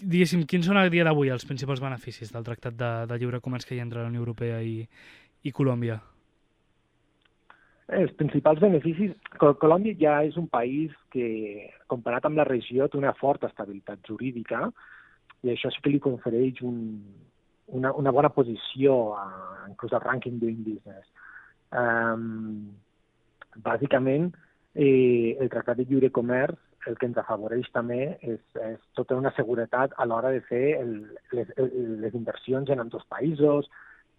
diguéssim, 0.00 0.46
quins 0.48 0.66
són 0.66 0.80
a 0.80 0.86
dia 0.92 1.04
d'avui 1.04 1.32
els 1.32 1.44
principals 1.48 1.82
beneficis 1.84 2.32
del 2.32 2.46
Tractat 2.46 2.76
de, 2.76 2.92
de 3.10 3.18
Lliure 3.20 3.42
Comerç 3.44 3.68
que 3.68 3.76
hi 3.76 3.82
ha 3.82 3.86
entre 3.86 4.02
la 4.02 4.12
Unió 4.12 4.24
Europea 4.24 4.62
i, 4.64 4.80
i 5.44 5.52
Colòmbia? 5.52 6.00
Els 8.00 8.12
principals 8.18 8.60
beneficis... 8.62 9.12
Colòmbia 9.40 9.96
ja 9.98 10.20
és 10.26 10.36
un 10.38 10.46
país 10.48 10.94
que, 11.12 11.70
comparat 11.90 12.26
amb 12.28 12.38
la 12.38 12.46
regió, 12.46 12.86
té 12.88 12.98
una 12.98 13.14
forta 13.18 13.48
estabilitat 13.50 14.04
jurídica 14.06 14.68
i 15.42 15.52
això 15.52 15.70
sí 15.72 15.82
que 15.84 15.92
li 15.94 16.02
confereix 16.02 16.60
un, 16.66 16.78
una, 17.78 17.92
una 17.96 18.12
bona 18.12 18.30
posició 18.34 19.14
a, 19.16 19.26
inclús 19.70 19.94
al 19.94 20.04
rànquing 20.04 20.40
Doing 20.40 20.64
Business. 20.66 21.06
Um, 21.70 22.72
bàsicament, 23.64 24.30
eh, 24.74 25.36
el 25.40 25.50
Tractat 25.52 25.80
de 25.80 25.86
Lliure 25.88 26.10
Comerç 26.14 26.58
el 26.88 26.96
que 26.96 27.10
ens 27.10 27.18
afavoreix 27.20 27.68
també 27.74 28.00
és, 28.24 28.40
és 28.64 28.80
tota 28.96 29.18
una 29.18 29.32
seguretat 29.36 29.92
a 30.00 30.06
l'hora 30.08 30.30
de 30.32 30.40
fer 30.48 30.78
el, 30.78 30.94
les, 31.36 31.50
les 32.04 32.16
inversions 32.16 32.70
en 32.72 32.80
ambdós 32.80 33.04
països, 33.12 33.68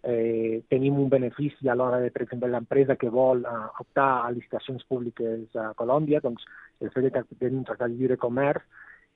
eh, 0.06 0.62
tenim 0.70 0.98
un 0.98 1.10
benefici 1.10 1.68
a 1.68 1.74
l'hora 1.78 1.98
de, 2.02 2.12
per 2.14 2.22
exemple, 2.22 2.50
l'empresa 2.50 2.96
que 2.98 3.10
vol 3.10 3.42
uh, 3.46 3.66
optar 3.82 4.10
a 4.22 4.30
licitacions 4.34 4.86
públiques 4.90 5.58
a 5.58 5.72
Colòmbia, 5.78 6.22
doncs 6.22 6.46
el 6.80 6.90
fet 6.94 7.08
de 7.08 7.24
tenir 7.38 7.58
un 7.58 7.66
tractat 7.66 7.90
de 7.90 7.98
lliure 7.98 8.18
comerç 8.18 8.62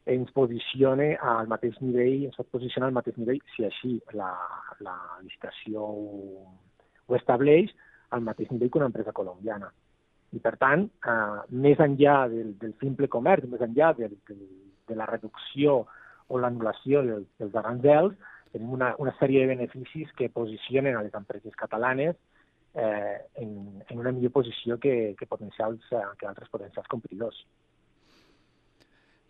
ens 0.07 0.31
posiciona 0.35 1.09
al 1.35 1.49
mateix 1.51 1.81
nivell, 1.83 2.29
ens 2.29 2.39
pot 2.39 2.49
posicionar 2.53 2.91
al 2.91 2.95
mateix 2.97 3.17
nivell, 3.19 3.41
si 3.55 3.67
així 3.67 3.97
la, 4.15 4.31
la 4.87 4.95
licitació 5.25 5.83
ho, 5.83 6.45
ho 7.07 7.19
estableix, 7.19 7.73
al 8.15 8.23
mateix 8.23 8.53
nivell 8.53 8.71
que 8.71 8.79
una 8.79 8.91
empresa 8.93 9.15
colombiana. 9.17 9.73
I, 10.35 10.39
per 10.43 10.55
tant, 10.63 10.87
eh, 10.87 11.43
més 11.67 11.83
enllà 11.83 12.21
del, 12.31 12.55
del 12.61 12.77
simple 12.83 13.11
comerç, 13.11 13.49
més 13.51 13.63
enllà 13.67 13.93
de, 13.99 14.11
de, 14.31 14.39
de 14.87 14.99
la 14.99 15.09
reducció 15.11 15.81
o 16.29 16.41
l'anul·lació 16.43 17.03
dels, 17.07 17.27
dels 17.43 17.59
aranzels, 17.59 18.15
tenim 18.55 18.73
una, 18.79 18.95
una 19.03 19.15
sèrie 19.19 19.43
de 19.43 19.53
beneficis 19.55 20.11
que 20.19 20.31
posicionen 20.31 20.97
a 20.97 21.03
les 21.03 21.15
empreses 21.19 21.55
catalanes 21.59 22.17
eh, 22.75 23.19
en, 23.43 23.83
en 23.89 23.99
una 23.99 24.13
millor 24.15 24.33
posició 24.39 24.79
que, 24.79 25.15
que, 25.19 25.27
potencials, 25.27 25.83
eh, 25.91 26.09
que 26.19 26.31
altres 26.31 26.51
potencials 26.53 26.91
competidors. 26.95 27.43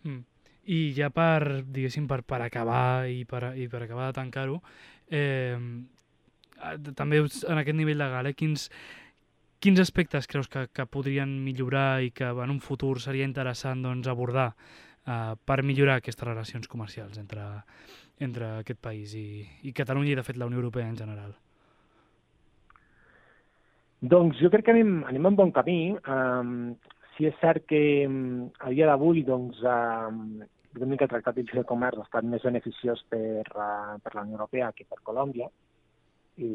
Mm. 0.03 0.21
I 0.67 0.79
ja 0.97 1.09
per, 1.15 1.63
diguéssim, 1.63 2.07
per, 2.09 2.21
per 2.27 2.41
acabar 2.43 3.07
i 3.07 3.21
per, 3.25 3.53
i 3.55 3.69
per 3.71 3.85
acabar 3.85 4.09
de 4.09 4.17
tancar-ho, 4.17 4.57
eh, 5.07 5.55
també 6.95 7.21
en 7.21 7.61
aquest 7.61 7.77
nivell 7.77 8.01
legal, 8.01 8.27
eh, 8.27 8.35
quins, 8.35 8.67
quins 9.63 9.79
aspectes 9.79 10.27
creus 10.27 10.49
que, 10.51 10.67
que 10.73 10.85
podrien 10.85 11.31
millorar 11.43 12.01
i 12.03 12.11
que 12.11 12.27
en 12.27 12.51
un 12.51 12.59
futur 12.59 12.97
seria 13.01 13.25
interessant 13.25 13.81
doncs, 13.85 14.09
abordar 14.11 14.51
uh, 14.51 15.35
per 15.45 15.63
millorar 15.63 16.01
aquestes 16.01 16.27
relacions 16.27 16.67
comercials 16.67 17.17
entre, 17.17 17.45
entre 18.19 18.57
aquest 18.61 18.81
país 18.81 19.15
i, 19.17 19.45
i 19.63 19.73
Catalunya 19.73 20.13
i, 20.13 20.19
de 20.19 20.25
fet, 20.27 20.37
la 20.37 20.49
Unió 20.49 20.61
Europea 20.61 20.89
en 20.89 20.97
general? 20.99 21.33
Doncs 24.01 24.37
jo 24.37 24.51
crec 24.53 24.67
que 24.67 24.75
anem, 24.75 25.01
anem 25.09 25.31
en 25.31 25.37
bon 25.39 25.51
camí. 25.51 25.79
Um, 26.05 26.75
si 27.15 27.25
és 27.25 27.37
cert 27.41 27.65
que 27.65 27.81
um, 28.05 28.45
a 28.61 28.69
dia 28.69 28.85
d'avui 28.89 29.23
doncs, 29.25 29.63
um, 29.65 30.43
que 30.73 31.05
el 31.05 31.09
Tractat 31.09 31.37
de 31.37 31.63
Comerç 31.63 32.01
ha 32.01 32.05
estat 32.05 32.27
més 32.27 32.43
beneficiós 32.43 33.03
per, 33.09 33.45
uh, 33.55 33.95
per 34.03 34.13
la 34.15 34.23
Unió 34.25 34.37
Europea 34.37 34.71
que 34.75 34.85
per 34.85 34.99
Colòmbia, 35.03 35.47
i 36.37 36.49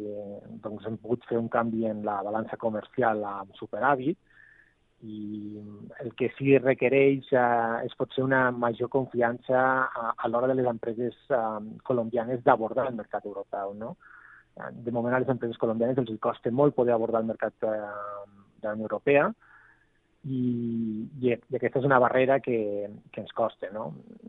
doncs 0.62 0.86
hem 0.86 0.98
pogut 1.02 1.24
fer 1.28 1.38
un 1.38 1.48
canvi 1.50 1.88
en 1.90 2.04
la 2.06 2.20
balança 2.22 2.58
comercial 2.60 3.24
amb 3.26 3.56
superàvit 3.58 4.18
i 5.02 5.58
el 6.04 6.12
que 6.18 6.28
sí 6.36 6.54
requereix 6.58 7.32
eh, 7.34 7.86
és 7.88 7.94
potser 7.98 8.22
una 8.22 8.44
major 8.54 8.90
confiança 8.92 9.58
a, 9.58 10.12
a 10.14 10.30
l'hora 10.30 10.52
de 10.52 10.56
les 10.60 10.68
empreses 10.70 11.16
eh, 11.34 11.40
colombianes 11.88 12.44
d'abordar 12.46 12.86
el 12.88 12.98
mercat 13.00 13.26
europeu. 13.26 13.74
No? 13.74 13.96
De 14.86 14.94
moment 14.94 15.16
a 15.16 15.22
les 15.24 15.32
empreses 15.32 15.58
colombianes 15.58 15.98
els 15.98 16.14
costa 16.22 16.52
molt 16.54 16.76
poder 16.76 16.94
abordar 16.94 17.24
el 17.24 17.32
mercat 17.32 17.66
eh, 17.66 17.80
de 18.62 18.68
la 18.68 18.76
Unió 18.76 18.86
Europea, 18.86 19.32
i, 20.24 21.08
i, 21.20 21.30
i 21.32 21.56
aquesta 21.58 21.80
és 21.80 21.88
una 21.88 21.98
barrera 22.02 22.38
que, 22.44 22.58
que 23.10 23.22
ens 23.24 23.32
costa. 23.36 23.70
No? 23.74 23.88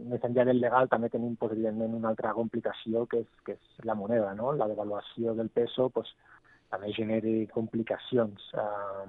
Més 0.09 0.23
enllà 0.25 0.47
del 0.49 0.61
legal 0.63 0.89
també 0.91 1.11
tenim 1.13 1.35
pues, 1.39 1.53
evidentment 1.55 1.99
una 1.99 2.11
altra 2.13 2.33
complicació 2.37 3.05
que 3.11 3.23
és, 3.23 3.29
que 3.45 3.57
és 3.57 3.85
la 3.89 3.97
moneda. 3.99 4.33
No? 4.37 4.55
La 4.57 4.69
devaluació 4.71 5.35
del 5.37 5.51
peso 5.53 5.89
pues, 5.93 6.09
també 6.73 6.93
genera 6.97 7.37
complicacions 7.53 8.49
eh, 8.57 9.07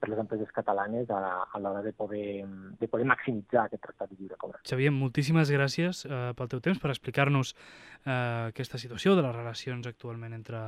per 0.00 0.08
les 0.08 0.20
empreses 0.20 0.48
catalanes 0.56 1.10
a, 1.12 1.20
a 1.44 1.60
l'hora 1.60 1.82
de 1.84 1.92
poder, 1.92 2.44
de 2.80 2.88
poder 2.88 3.06
maximitzar 3.08 3.66
aquest 3.66 3.82
tractat 3.84 4.12
de 4.12 4.16
lliure 4.18 4.38
comerç. 4.40 4.64
Xavier, 4.68 4.92
moltíssimes 4.96 5.52
gràcies 5.52 6.06
eh, 6.08 6.20
pel 6.36 6.52
teu 6.52 6.62
temps 6.64 6.80
per 6.80 6.92
explicar-nos 6.92 7.52
eh, 7.54 8.12
aquesta 8.48 8.80
situació 8.80 9.16
de 9.16 9.24
les 9.26 9.36
relacions 9.36 9.88
actualment 9.88 10.36
entre 10.36 10.62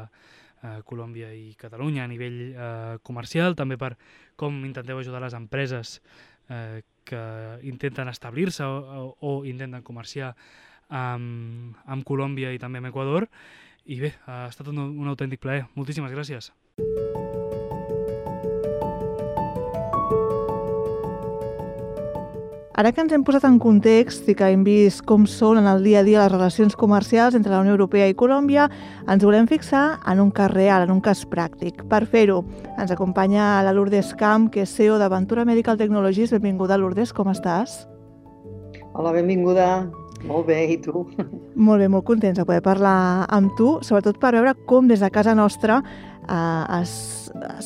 eh, 0.62 0.80
Colòmbia 0.86 1.32
i 1.34 1.54
Catalunya 1.58 2.04
a 2.04 2.10
nivell 2.10 2.40
eh, 2.52 2.98
comercial, 3.02 3.56
també 3.58 3.78
per 3.78 3.94
com 4.36 4.62
intenteu 4.64 4.98
ajudar 4.98 5.22
les 5.24 5.36
empreses 5.38 6.00
eh, 6.48 6.82
que 7.04 7.22
intenten 7.66 8.08
establir-se 8.08 8.64
o, 8.64 8.78
o, 8.78 9.04
o 9.20 9.32
intenten 9.44 9.82
comerciar 9.82 10.32
amb, 10.88 11.76
amb 11.84 12.06
Colòmbia 12.06 12.52
i 12.54 12.60
també 12.62 12.82
amb 12.82 12.92
Equador. 12.92 13.28
I 13.84 13.98
bé, 13.98 14.12
ha 14.30 14.46
estat 14.46 14.68
un, 14.70 14.78
un 14.78 15.08
autèntic 15.10 15.42
plaer. 15.42 15.66
Moltíssimes 15.74 16.12
gràcies. 16.14 16.52
Ara 22.82 22.90
que 22.90 22.98
ens 22.98 23.12
hem 23.14 23.22
posat 23.22 23.44
en 23.46 23.60
context 23.62 24.26
i 24.26 24.34
que 24.34 24.48
hem 24.50 24.64
vist 24.66 25.04
com 25.06 25.22
són 25.30 25.60
en 25.60 25.68
el 25.70 25.84
dia 25.84 26.00
a 26.00 26.02
dia 26.02 26.24
les 26.24 26.32
relacions 26.32 26.74
comercials 26.74 27.36
entre 27.38 27.52
la 27.52 27.60
Unió 27.62 27.76
Europea 27.76 28.08
i 28.10 28.16
Colòmbia, 28.18 28.64
ens 29.06 29.22
volem 29.22 29.46
fixar 29.46 30.00
en 30.10 30.18
un 30.18 30.32
cas 30.34 30.50
real, 30.50 30.82
en 30.82 30.90
un 30.90 30.98
cas 30.98 31.22
pràctic. 31.30 31.84
Per 31.86 32.02
fer-ho, 32.10 32.40
ens 32.72 32.90
acompanya 32.90 33.62
la 33.62 33.70
Lourdes 33.70 34.10
Camp, 34.18 34.50
que 34.50 34.64
és 34.66 34.74
CEO 34.74 34.98
d'Aventura 34.98 35.46
Medical 35.46 35.78
Technologies. 35.78 36.34
Benvinguda, 36.34 36.74
Lourdes, 36.74 37.14
com 37.14 37.30
estàs? 37.30 37.84
Hola, 38.98 39.14
benvinguda. 39.14 39.86
Molt 40.26 40.50
bé, 40.50 40.58
i 40.74 40.80
tu? 40.82 41.04
Molt 41.54 41.82
bé, 41.82 41.86
molt 41.86 42.06
contents 42.10 42.38
de 42.38 42.46
poder 42.46 42.66
parlar 42.66 43.28
amb 43.30 43.54
tu, 43.58 43.76
sobretot 43.86 44.18
per 44.18 44.34
veure 44.34 44.58
com 44.66 44.90
des 44.90 45.02
de 45.02 45.10
casa 45.14 45.38
nostra 45.38 45.84
eh, 46.28 46.82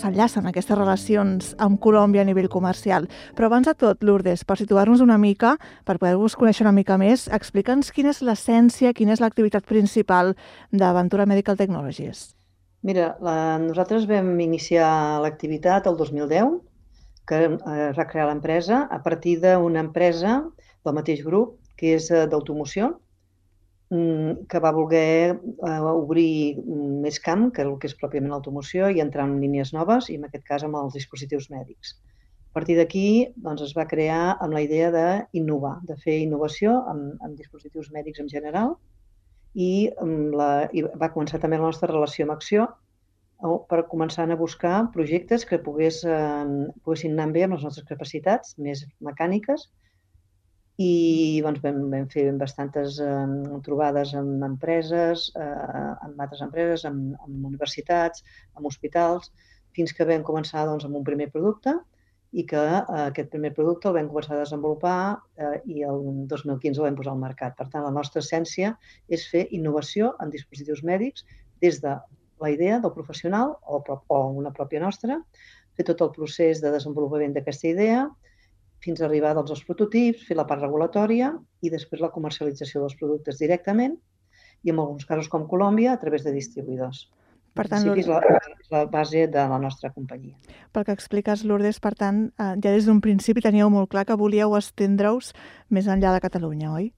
s'enllacen 0.00 0.46
aquestes 0.46 0.78
relacions 0.78 1.52
amb 1.62 1.80
Colòmbia 1.82 2.22
a 2.22 2.28
nivell 2.28 2.48
comercial. 2.52 3.08
Però 3.36 3.50
abans 3.50 3.68
de 3.68 3.74
tot, 3.74 4.02
Lourdes, 4.04 4.44
per 4.44 4.58
situar-nos 4.60 5.02
una 5.04 5.18
mica, 5.18 5.56
per 5.84 5.98
poder-vos 5.98 6.36
conèixer 6.38 6.66
una 6.66 6.74
mica 6.76 6.98
més, 7.00 7.28
explica'ns 7.28 7.92
quina 7.92 8.14
és 8.14 8.22
l'essència, 8.22 8.94
quina 8.96 9.16
és 9.16 9.22
l'activitat 9.24 9.66
principal 9.66 10.34
d'Aventura 10.72 11.26
Medical 11.26 11.56
Technologies. 11.56 12.32
Mira, 12.86 13.16
la, 13.24 13.58
nosaltres 13.58 14.06
vam 14.06 14.36
iniciar 14.40 14.88
l'activitat 15.24 15.88
el 15.90 15.96
2010, 15.98 16.58
que 17.26 17.40
eh, 17.48 17.88
es 17.90 17.96
va 17.98 18.06
crear 18.06 18.28
l'empresa 18.28 18.84
a 18.90 19.00
partir 19.02 19.40
d'una 19.42 19.82
empresa 19.82 20.38
del 20.86 20.94
mateix 20.94 21.24
grup 21.26 21.56
que 21.76 21.96
és 21.96 22.10
eh, 22.14 22.26
d'automoció, 22.30 22.94
que 23.90 24.58
va 24.58 24.72
voler 24.74 25.36
eh, 25.36 25.80
obrir 25.92 26.58
més 27.04 27.20
camp, 27.22 27.50
que 27.54 27.62
el 27.62 27.76
que 27.78 27.86
és 27.86 27.94
pròpiament 28.00 28.32
l'automoció, 28.34 28.88
i 28.90 29.02
entrar 29.04 29.28
en 29.28 29.36
línies 29.42 29.72
noves, 29.76 30.10
i 30.10 30.18
en 30.18 30.26
aquest 30.26 30.44
cas 30.48 30.64
amb 30.66 30.78
els 30.80 30.96
dispositius 30.98 31.46
mèdics. 31.52 31.94
A 32.50 32.56
partir 32.56 32.78
d'aquí 32.78 33.06
doncs, 33.44 33.62
es 33.62 33.76
va 33.76 33.86
crear 33.86 34.38
amb 34.40 34.56
la 34.56 34.64
idea 34.64 34.88
d'innovar, 34.94 35.76
de 35.86 35.94
fer 36.02 36.18
innovació 36.24 36.80
amb, 36.90 37.14
amb 37.22 37.38
dispositius 37.38 37.92
mèdics 37.94 38.24
en 38.24 38.32
general, 38.32 38.74
i, 39.54 39.88
la, 40.36 40.50
i 40.72 40.82
va 40.82 41.12
començar 41.12 41.40
també 41.40 41.60
la 41.60 41.70
nostra 41.70 41.88
relació 41.92 42.26
amb 42.26 42.34
Acció 42.34 42.66
per 43.70 43.82
començar 43.90 44.24
a 44.28 44.36
buscar 44.36 44.86
projectes 44.92 45.44
que 45.48 45.60
pogués, 45.62 46.02
eh, 46.04 46.44
poguessin 46.82 47.14
anar 47.14 47.32
bé 47.36 47.44
amb 47.44 47.56
les 47.56 47.64
nostres 47.68 47.86
capacitats 47.88 48.56
més 48.58 48.86
mecàniques 49.04 49.68
i 50.76 51.40
doncs, 51.44 51.62
vam, 51.64 51.78
vam 51.92 52.06
fer 52.12 52.26
bastantes 52.36 52.98
eh, 53.00 53.10
trobades 53.64 54.12
amb 54.18 54.44
empreses, 54.44 55.30
eh, 55.40 55.90
amb 56.04 56.20
altres 56.20 56.42
empreses, 56.44 56.84
amb, 56.88 57.14
amb 57.24 57.46
universitats, 57.48 58.24
amb 58.54 58.68
hospitals, 58.68 59.30
fins 59.76 59.94
que 59.96 60.08
vam 60.08 60.24
començar 60.24 60.66
doncs, 60.68 60.84
amb 60.84 60.98
un 61.00 61.04
primer 61.04 61.30
producte 61.32 61.78
i 62.36 62.44
que 62.50 62.60
eh, 62.60 62.82
aquest 63.06 63.30
primer 63.32 63.54
producte 63.56 63.88
el 63.88 63.96
vam 63.96 64.10
començar 64.12 64.36
a 64.36 64.42
desenvolupar 64.42 64.98
eh, 65.40 65.56
i 65.72 65.86
el 65.88 66.04
2015 66.28 66.82
el 66.82 66.88
vam 66.90 67.00
posar 67.00 67.14
al 67.14 67.24
mercat. 67.24 67.56
Per 67.56 67.68
tant, 67.72 67.86
la 67.86 67.94
nostra 67.94 68.20
essència 68.20 68.74
és 69.08 69.24
fer 69.32 69.46
innovació 69.56 70.12
en 70.20 70.34
dispositius 70.34 70.84
mèdics 70.84 71.24
des 71.64 71.80
de 71.80 71.96
la 72.44 72.52
idea 72.52 72.82
del 72.84 72.92
professional 72.92 73.56
o, 73.64 73.80
o 73.80 74.20
una 74.36 74.52
pròpia 74.52 74.82
nostra, 74.84 75.22
fer 75.76 75.88
tot 75.88 76.04
el 76.04 76.12
procés 76.12 76.60
de 76.60 76.72
desenvolupament 76.74 77.32
d'aquesta 77.32 77.70
idea, 77.72 78.04
fins 78.86 79.02
a 79.02 79.08
arribar 79.08 79.34
doncs, 79.36 79.52
als 79.52 79.64
prototips, 79.66 80.24
fer 80.28 80.38
la 80.38 80.46
part 80.48 80.62
regulatòria 80.62 81.32
i 81.66 81.72
després 81.72 82.02
la 82.02 82.12
comercialització 82.14 82.84
dels 82.84 82.96
productes 82.98 83.42
directament 83.42 83.96
i 84.64 84.72
en 84.72 84.80
alguns 84.82 85.06
casos 85.06 85.28
com 85.32 85.46
Colòmbia 85.50 85.92
a 85.94 86.00
través 86.00 86.24
de 86.26 86.34
distribuïdors. 86.34 87.06
Per 87.56 87.64
tant, 87.72 87.86
és 87.96 88.08
la, 88.10 88.18
és 88.60 88.68
la 88.72 88.82
base 88.92 89.22
de 89.32 89.42
la 89.48 89.56
nostra 89.60 89.88
companyia. 89.94 90.34
Pel 90.76 90.84
que 90.84 90.92
expliques, 90.92 91.44
Lourdes, 91.48 91.78
per 91.80 91.94
tant, 91.96 92.26
eh, 92.36 92.52
ja 92.60 92.72
des 92.74 92.88
d'un 92.88 93.00
principi 93.00 93.40
teníeu 93.44 93.70
molt 93.72 93.88
clar 93.94 94.04
que 94.04 94.18
volíeu 94.20 94.52
estendre-us 94.58 95.32
més 95.72 95.88
enllà 95.88 96.12
de 96.12 96.20
Catalunya, 96.24 96.74
oi? 96.76 96.90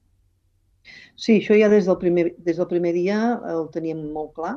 Sí, 1.14 1.38
això 1.38 1.54
ja 1.58 1.68
des 1.70 1.86
del 1.86 1.98
primer, 2.00 2.32
des 2.42 2.58
del 2.58 2.66
primer 2.70 2.94
dia 2.96 3.20
el 3.52 3.68
teníem 3.74 4.02
molt 4.14 4.34
clar 4.38 4.56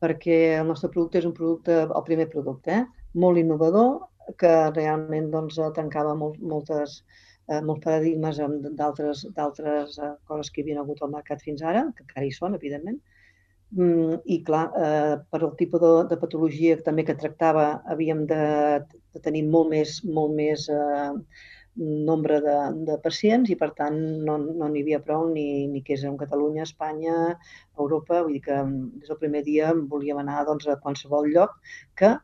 perquè 0.00 0.38
el 0.58 0.66
nostre 0.66 0.88
producte 0.88 1.20
és 1.20 1.26
un 1.28 1.34
producte, 1.36 1.82
el 1.84 2.04
primer 2.06 2.26
producte, 2.32 2.80
eh? 2.80 3.10
molt 3.20 3.38
innovador, 3.38 3.98
que 4.38 4.52
realment 4.76 5.30
doncs, 5.34 5.58
tancava 5.76 6.14
molt, 6.14 6.40
moltes, 6.52 7.00
eh, 7.48 7.60
molts 7.60 7.84
paradigmes 7.84 8.40
d'altres 8.78 9.24
eh, 9.98 10.12
coses 10.30 10.50
que 10.50 10.62
hi 10.62 10.66
havia 10.66 10.82
hagut 10.84 11.02
al 11.02 11.14
mercat 11.14 11.42
fins 11.46 11.62
ara, 11.62 11.86
que 11.96 12.06
encara 12.06 12.26
hi 12.26 12.34
són, 12.36 12.58
evidentment. 12.58 13.00
Mm, 13.78 14.16
I 14.34 14.40
clar, 14.46 14.64
eh, 14.82 15.14
per 15.30 15.40
el 15.46 15.54
tipus 15.58 15.80
de, 15.82 15.92
de 16.10 16.18
patologia 16.18 16.78
també 16.86 17.04
que 17.06 17.14
tractava, 17.18 17.66
havíem 17.92 18.24
de, 18.30 18.42
de 19.14 19.22
tenir 19.22 19.44
molt 19.46 19.70
més, 19.70 20.00
molt 20.16 20.34
més 20.34 20.66
eh, 20.74 21.12
nombre 21.80 22.40
de, 22.42 22.56
de 22.88 22.96
pacients 23.04 23.50
i, 23.50 23.56
per 23.60 23.70
tant, 23.78 24.00
no 24.26 24.36
n'hi 24.42 24.56
no 24.58 24.66
havia 24.68 24.98
prou 25.06 25.28
ni, 25.30 25.68
ni 25.70 25.84
que 25.86 25.94
és 25.94 26.02
en 26.08 26.18
Catalunya, 26.18 26.66
Espanya, 26.66 27.36
Europa. 27.78 28.24
Vull 28.24 28.34
dir 28.38 28.42
que 28.48 28.58
mm, 28.58 29.04
des 29.04 29.12
del 29.12 29.20
primer 29.22 29.44
dia 29.46 29.70
volíem 29.94 30.18
anar 30.24 30.42
doncs, 30.50 30.66
a 30.66 30.80
qualsevol 30.82 31.30
lloc 31.30 31.54
que, 31.94 32.16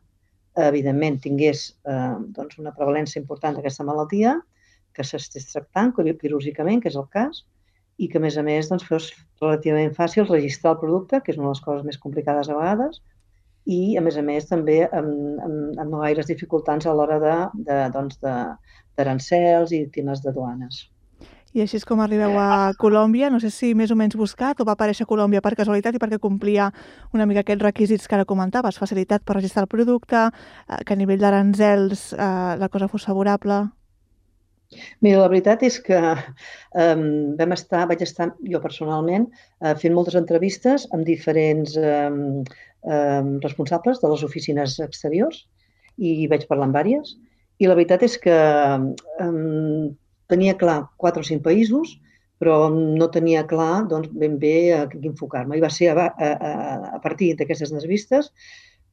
evidentment, 0.64 1.18
tingués 1.24 1.66
eh, 1.88 2.14
doncs, 2.36 2.58
una 2.62 2.72
prevalència 2.76 3.20
important 3.20 3.56
d'aquesta 3.56 3.84
malaltia, 3.84 4.36
que 4.96 5.04
s'estés 5.04 5.50
tractant 5.52 5.92
quirúrgicament, 5.96 6.80
que 6.82 6.88
és 6.92 6.96
el 6.96 7.08
cas, 7.12 7.42
i 7.96 8.08
que, 8.08 8.20
a 8.20 8.24
més 8.24 8.36
a 8.36 8.44
més, 8.46 8.70
doncs, 8.70 8.86
fos 8.88 9.10
relativament 9.42 9.92
fàcil 9.96 10.28
registrar 10.28 10.74
el 10.74 10.80
producte, 10.80 11.20
que 11.20 11.32
és 11.32 11.38
una 11.40 11.50
de 11.50 11.54
les 11.54 11.62
coses 11.64 11.84
més 11.84 12.00
complicades 12.00 12.48
a 12.48 12.56
vegades, 12.56 13.00
i, 13.66 13.96
a 13.98 14.02
més 14.04 14.16
a 14.16 14.24
més, 14.24 14.48
també 14.48 14.82
amb, 14.86 15.12
amb, 15.44 15.78
amb 15.82 15.90
no 15.90 16.02
gaires 16.04 16.28
dificultats 16.30 16.86
a 16.86 16.94
l'hora 16.94 17.18
de, 17.22 17.36
de, 17.68 17.78
doncs, 17.94 18.20
i 19.76 19.86
temes 19.92 20.22
de 20.24 20.32
duanes. 20.36 20.86
I 21.56 21.62
així 21.64 21.78
és 21.78 21.86
com 21.88 22.02
arribeu 22.04 22.34
a 22.36 22.74
Colòmbia. 22.76 23.30
No 23.32 23.38
sé 23.40 23.48
si 23.48 23.70
més 23.72 23.88
o 23.88 23.96
menys 23.96 24.18
buscat 24.20 24.58
o 24.60 24.66
va 24.68 24.74
aparèixer 24.76 25.06
a 25.06 25.08
Colòmbia 25.08 25.40
per 25.40 25.54
casualitat 25.56 25.96
i 25.96 26.02
perquè 26.02 26.18
complia 26.20 26.66
una 27.16 27.24
mica 27.24 27.40
aquests 27.40 27.64
requisits 27.64 28.04
que 28.04 28.18
ara 28.18 28.26
comentaves, 28.28 28.76
facilitat 28.76 29.24
per 29.24 29.38
registrar 29.38 29.64
el 29.64 29.70
producte, 29.72 30.26
eh, 30.28 30.82
que 30.84 30.92
a 30.92 31.00
nivell 31.00 31.24
d'arancels 31.24 32.10
eh, 32.12 32.28
la 32.60 32.68
cosa 32.68 32.90
fos 32.92 33.08
favorable. 33.08 33.62
Mira, 35.00 35.22
la 35.22 35.32
veritat 35.32 35.64
és 35.64 35.80
que 35.80 35.96
um, 35.96 37.08
vam 37.40 37.56
estar, 37.56 37.86
vaig 37.88 38.04
estar 38.04 38.32
jo 38.52 38.60
personalment 38.60 39.28
uh, 39.30 39.72
fent 39.78 39.94
moltes 39.96 40.16
entrevistes 40.18 40.88
amb 40.92 41.06
diferents 41.06 41.76
um, 41.78 42.24
um, 42.82 43.36
responsables 43.44 44.02
de 44.02 44.10
les 44.10 44.24
oficines 44.26 44.80
exteriors 44.82 45.46
i 45.96 46.26
vaig 46.28 46.48
parlar 46.50 46.66
amb 46.66 46.76
vàries 46.82 47.14
i 47.62 47.70
la 47.70 47.78
veritat 47.78 48.02
és 48.04 48.18
que 48.20 48.34
um, 49.22 49.94
tenia 50.30 50.56
clar 50.58 50.80
quatre 51.00 51.22
o 51.22 51.26
cinc 51.26 51.44
països, 51.44 51.96
però 52.40 52.68
no 52.70 53.08
tenia 53.12 53.46
clar 53.48 53.86
doncs, 53.90 54.10
ben 54.12 54.36
bé 54.40 54.56
a 54.76 54.84
què 54.90 55.00
enfocar-me. 55.08 55.56
I 55.56 55.64
va 55.64 55.72
ser 55.72 55.92
a, 55.92 56.08
a, 56.10 56.30
a 56.96 57.00
partir 57.04 57.32
d'aquestes 57.36 57.72
entrevistes 57.72 58.32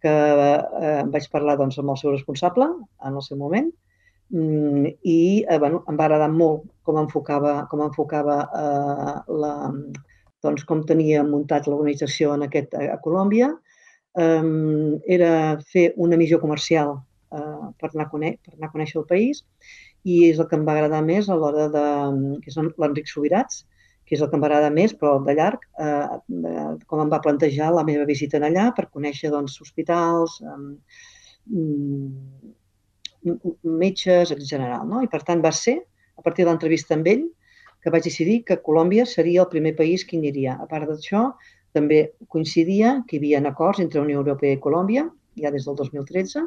que 0.03 0.13
eh, 0.13 1.01
vaig 1.11 1.29
parlar 1.31 1.57
doncs, 1.59 1.79
amb 1.79 1.93
el 1.93 1.99
seu 1.99 2.11
responsable 2.11 2.67
en 3.07 3.19
el 3.19 3.23
seu 3.25 3.39
moment 3.39 3.69
mm, 4.31 4.95
i 5.03 5.19
eh, 5.43 5.59
bueno, 5.59 5.83
em 5.89 5.99
va 5.99 6.07
agradar 6.07 6.29
molt 6.31 6.67
com 6.87 6.99
enfocava, 6.99 7.61
com 7.71 7.83
enfocava 7.85 8.39
eh, 8.63 9.15
la, 9.43 9.53
doncs, 10.43 10.65
com 10.67 10.83
tenia 10.87 11.23
muntat 11.27 11.67
l'organització 11.67 12.35
en 12.37 12.47
aquest, 12.49 12.75
a, 12.75 12.99
Colòmbia. 13.03 13.53
Um, 14.13 14.99
era 15.09 15.57
fer 15.73 15.87
una 15.97 16.19
missió 16.21 16.37
comercial 16.37 16.91
eh, 17.33 17.63
per, 17.81 17.89
anar 17.89 18.05
a 18.05 18.11
per 18.13 18.51
anar 18.53 18.67
a 18.67 18.73
conèixer 18.75 18.99
el 19.01 19.07
país 19.09 19.39
i 20.03 20.23
és 20.29 20.39
el 20.39 20.47
que 20.49 20.57
em 20.59 20.65
va 20.67 20.75
agradar 20.75 21.03
més 21.05 21.29
a 21.29 21.37
l'hora 21.39 21.69
de... 21.71 21.85
que 22.43 22.51
és 22.51 22.57
l'Enric 22.59 23.07
Subirats, 23.11 23.63
que 24.03 24.17
és 24.17 24.23
el 24.23 24.29
que 24.29 24.35
em 24.37 24.43
va 24.43 24.49
agradar 24.49 24.71
més, 24.75 24.93
però 24.99 25.15
de 25.23 25.35
llarg, 25.37 25.63
eh, 25.79 26.17
de, 26.27 26.55
com 26.89 27.03
em 27.03 27.11
va 27.13 27.21
plantejar 27.23 27.71
la 27.71 27.85
meva 27.87 28.07
visita 28.09 28.37
en 28.39 28.47
allà 28.49 28.65
per 28.75 28.89
conèixer 28.91 29.31
doncs, 29.31 29.55
hospitals, 29.63 30.41
eh, 30.43 30.57
metges, 33.63 34.33
en 34.35 34.43
general. 34.43 34.83
No? 34.89 35.01
I 35.03 35.09
per 35.11 35.23
tant 35.23 35.41
va 35.43 35.53
ser, 35.55 35.79
a 36.19 36.21
partir 36.25 36.43
de 36.43 36.51
l'entrevista 36.51 36.97
amb 36.97 37.07
ell, 37.07 37.23
que 37.83 37.91
vaig 37.91 38.05
decidir 38.07 38.43
que 38.47 38.61
Colòmbia 38.63 39.05
seria 39.07 39.43
el 39.43 39.51
primer 39.51 39.73
país 39.75 40.05
que 40.07 40.19
aniria. 40.19 40.55
A 40.59 40.67
part 40.71 40.87
d'això, 40.87 41.29
també 41.75 42.03
coincidia 42.31 42.99
que 43.07 43.17
hi 43.17 43.21
havia 43.21 43.41
acords 43.49 43.81
entre 43.83 44.03
Unió 44.03 44.21
Europea 44.21 44.55
i 44.55 44.61
Colòmbia, 44.63 45.07
ja 45.39 45.51
des 45.51 45.65
del 45.67 45.75
2013, 45.79 46.43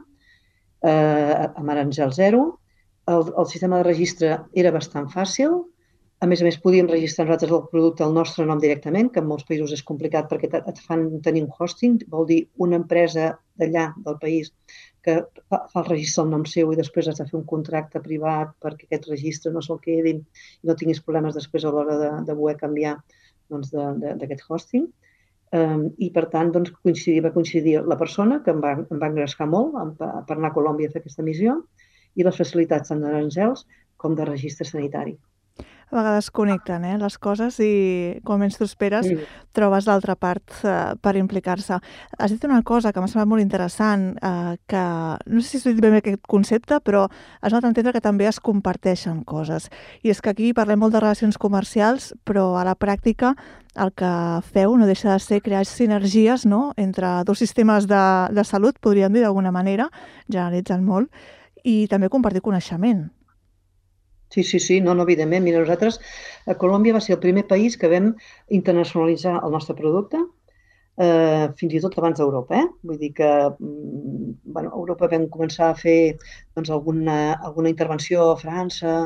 eh, 0.87 1.49
amb 1.49 1.71
Aranzel 1.75 2.14
Zero. 2.14 2.45
El, 3.12 3.33
el 3.38 3.47
sistema 3.47 3.81
de 3.81 3.87
registre 3.87 4.37
era 4.62 4.75
bastant 4.75 5.09
fàcil. 5.12 5.61
A 6.25 6.27
més 6.27 6.40
a 6.40 6.47
més, 6.47 6.57
podíem 6.64 6.88
registrar 6.88 7.27
nosaltres 7.27 7.53
el 7.53 7.66
producte 7.71 8.05
al 8.05 8.14
nostre 8.16 8.47
nom 8.49 8.61
directament, 8.61 9.11
que 9.12 9.21
en 9.21 9.29
molts 9.29 9.45
països 9.49 9.75
és 9.77 9.85
complicat 9.85 10.31
perquè 10.31 10.49
et 10.57 10.79
fan 10.87 11.05
tenir 11.27 11.42
un 11.45 11.51
hosting, 11.53 11.99
vol 12.12 12.25
dir 12.31 12.38
una 12.66 12.79
empresa 12.81 13.35
d'allà, 13.61 13.90
del 14.07 14.16
país, 14.23 14.49
que 15.05 15.19
fa, 15.53 15.61
el 15.77 15.87
registre 15.90 16.25
al 16.25 16.33
nom 16.33 16.47
seu 16.49 16.73
i 16.73 16.79
després 16.81 17.11
has 17.11 17.21
de 17.21 17.29
fer 17.29 17.37
un 17.38 17.45
contracte 17.47 18.01
privat 18.03 18.57
perquè 18.64 18.88
aquest 18.88 19.11
registre 19.12 19.53
no 19.55 19.62
se'l 19.62 19.79
quedin 19.85 20.25
i 20.25 20.71
no 20.71 20.75
tinguis 20.81 21.03
problemes 21.05 21.37
després 21.37 21.64
a 21.64 21.75
l'hora 21.75 21.99
de, 22.01 22.11
de 22.27 22.38
voler 22.40 22.57
canviar 22.62 22.97
doncs, 23.53 23.71
d'aquest 23.71 24.40
doncs, 24.40 24.49
hosting. 24.49 24.88
Um, 25.55 25.85
I, 26.03 26.09
per 26.16 26.25
tant, 26.33 26.49
doncs, 26.57 26.73
coincidir, 26.83 27.21
va 27.23 27.31
coincidir 27.37 27.77
la 27.87 28.01
persona, 28.01 28.40
que 28.42 28.51
em 28.51 28.64
va, 28.64 28.73
em 28.83 29.03
va 29.03 29.12
engrescar 29.12 29.47
molt 29.53 29.77
per 30.01 30.35
anar 30.35 30.51
a 30.51 30.57
Colòmbia 30.57 30.90
a 30.90 30.97
fer 30.97 31.05
aquesta 31.05 31.25
missió, 31.29 31.61
i 32.16 32.26
les 32.26 32.42
facilitats 32.42 32.92
tant 32.92 33.05
d'Arangels 33.05 33.66
com 33.96 34.16
de 34.18 34.29
registre 34.29 34.68
sanitari 34.68 35.16
a 35.90 35.94
vegades 35.94 36.33
connecten 36.35 36.85
eh, 36.85 36.96
les 36.98 37.16
coses 37.22 37.61
i 37.62 38.18
quan 38.26 38.40
menys 38.42 38.57
t'ho 38.59 38.66
esperes 38.66 39.07
sí. 39.07 39.16
trobes 39.55 39.87
l'altra 39.87 40.16
part 40.18 40.57
eh, 40.66 40.94
per 40.98 41.14
implicar-se. 41.18 41.79
Has 42.18 42.35
dit 42.35 42.42
una 42.48 42.62
cosa 42.66 42.90
que 42.92 43.00
m'ha 43.00 43.11
semblat 43.11 43.31
molt 43.31 43.44
interessant, 43.44 44.09
eh, 44.18 44.57
que 44.66 44.83
no 45.31 45.42
sé 45.42 45.46
si 45.46 45.61
has 45.61 45.68
dit 45.68 45.83
ben 45.83 45.94
bé 45.94 46.02
aquest 46.02 46.26
concepte, 46.26 46.81
però 46.83 47.05
has 47.40 47.55
a 47.55 47.62
entendre 47.62 47.94
que 47.94 48.02
també 48.02 48.26
es 48.26 48.40
comparteixen 48.40 49.22
coses. 49.24 49.70
I 50.02 50.11
és 50.11 50.20
que 50.20 50.35
aquí 50.35 50.50
parlem 50.57 50.83
molt 50.83 50.96
de 50.96 51.05
relacions 51.05 51.38
comercials, 51.38 52.12
però 52.26 52.57
a 52.59 52.66
la 52.66 52.74
pràctica 52.74 53.37
el 53.76 53.92
que 53.92 54.11
feu 54.50 54.74
no 54.74 54.88
deixa 54.88 55.12
de 55.12 55.20
ser 55.20 55.42
crear 55.44 55.66
sinergies 55.68 56.46
no? 56.48 56.72
entre 56.76 57.22
dos 57.29 57.38
sistemes 57.38 57.87
de, 57.87 58.05
de 58.33 58.44
salut, 58.44 58.81
podríem 58.81 59.12
dir 59.12 59.22
d'alguna 59.22 59.52
manera, 59.52 59.90
generalitzant 60.26 60.83
molt, 60.83 61.12
i 61.66 61.76
també 61.90 62.11
compartir 62.12 62.44
coneixement. 62.44 63.07
Sí, 64.35 64.42
sí, 64.42 64.59
sí, 64.61 64.81
no, 64.81 64.94
no, 64.94 65.05
evidentment. 65.07 65.44
Mira, 65.46 65.61
nosaltres, 65.62 66.00
a 66.46 66.57
Colòmbia 66.59 66.96
va 66.96 67.02
ser 67.02 67.14
el 67.16 67.22
primer 67.22 67.46
país 67.50 67.76
que 67.79 67.90
vam 67.92 68.11
internacionalitzar 68.61 69.37
el 69.38 69.55
nostre 69.55 69.76
producte, 69.79 70.18
eh, 70.96 71.46
fins 71.61 71.76
i 71.76 71.81
tot 71.85 71.96
abans 71.98 72.18
d'Europa. 72.20 72.59
Eh? 72.59 72.66
Vull 72.90 72.98
dir 73.02 73.12
que 73.16 73.31
mm, 73.48 74.33
bueno, 74.57 74.72
a 74.72 74.81
Europa 74.81 75.11
vam 75.12 75.29
començar 75.33 75.70
a 75.70 75.79
fer 75.79 76.16
doncs, 76.57 76.70
alguna, 76.70 77.18
alguna 77.48 77.72
intervenció 77.72 78.31
a 78.33 78.38
França, 78.40 78.96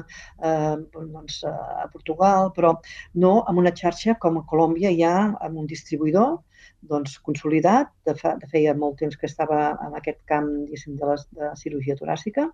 eh, 0.43 0.77
doncs, 0.95 1.43
a 1.45 1.89
Portugal, 1.93 2.53
però 2.57 2.77
no 3.25 3.35
amb 3.43 3.65
una 3.65 3.75
xarxa 3.83 4.17
com 4.23 4.41
a 4.41 4.47
Colòmbia 4.53 4.95
ja 4.97 5.15
amb 5.41 5.65
un 5.65 5.69
distribuïdor 5.71 6.39
doncs, 6.89 7.19
consolidat, 7.27 7.91
de, 8.09 8.15
fa, 8.17 8.35
de 8.41 8.49
feia 8.51 8.75
molt 8.77 8.99
temps 9.03 9.17
que 9.19 9.29
estava 9.29 9.61
en 9.87 9.95
aquest 9.99 10.21
camp 10.31 10.49
de, 10.71 11.05
la, 11.05 11.17
de 11.37 11.53
cirurgia 11.61 11.97
toràcica, 11.99 12.49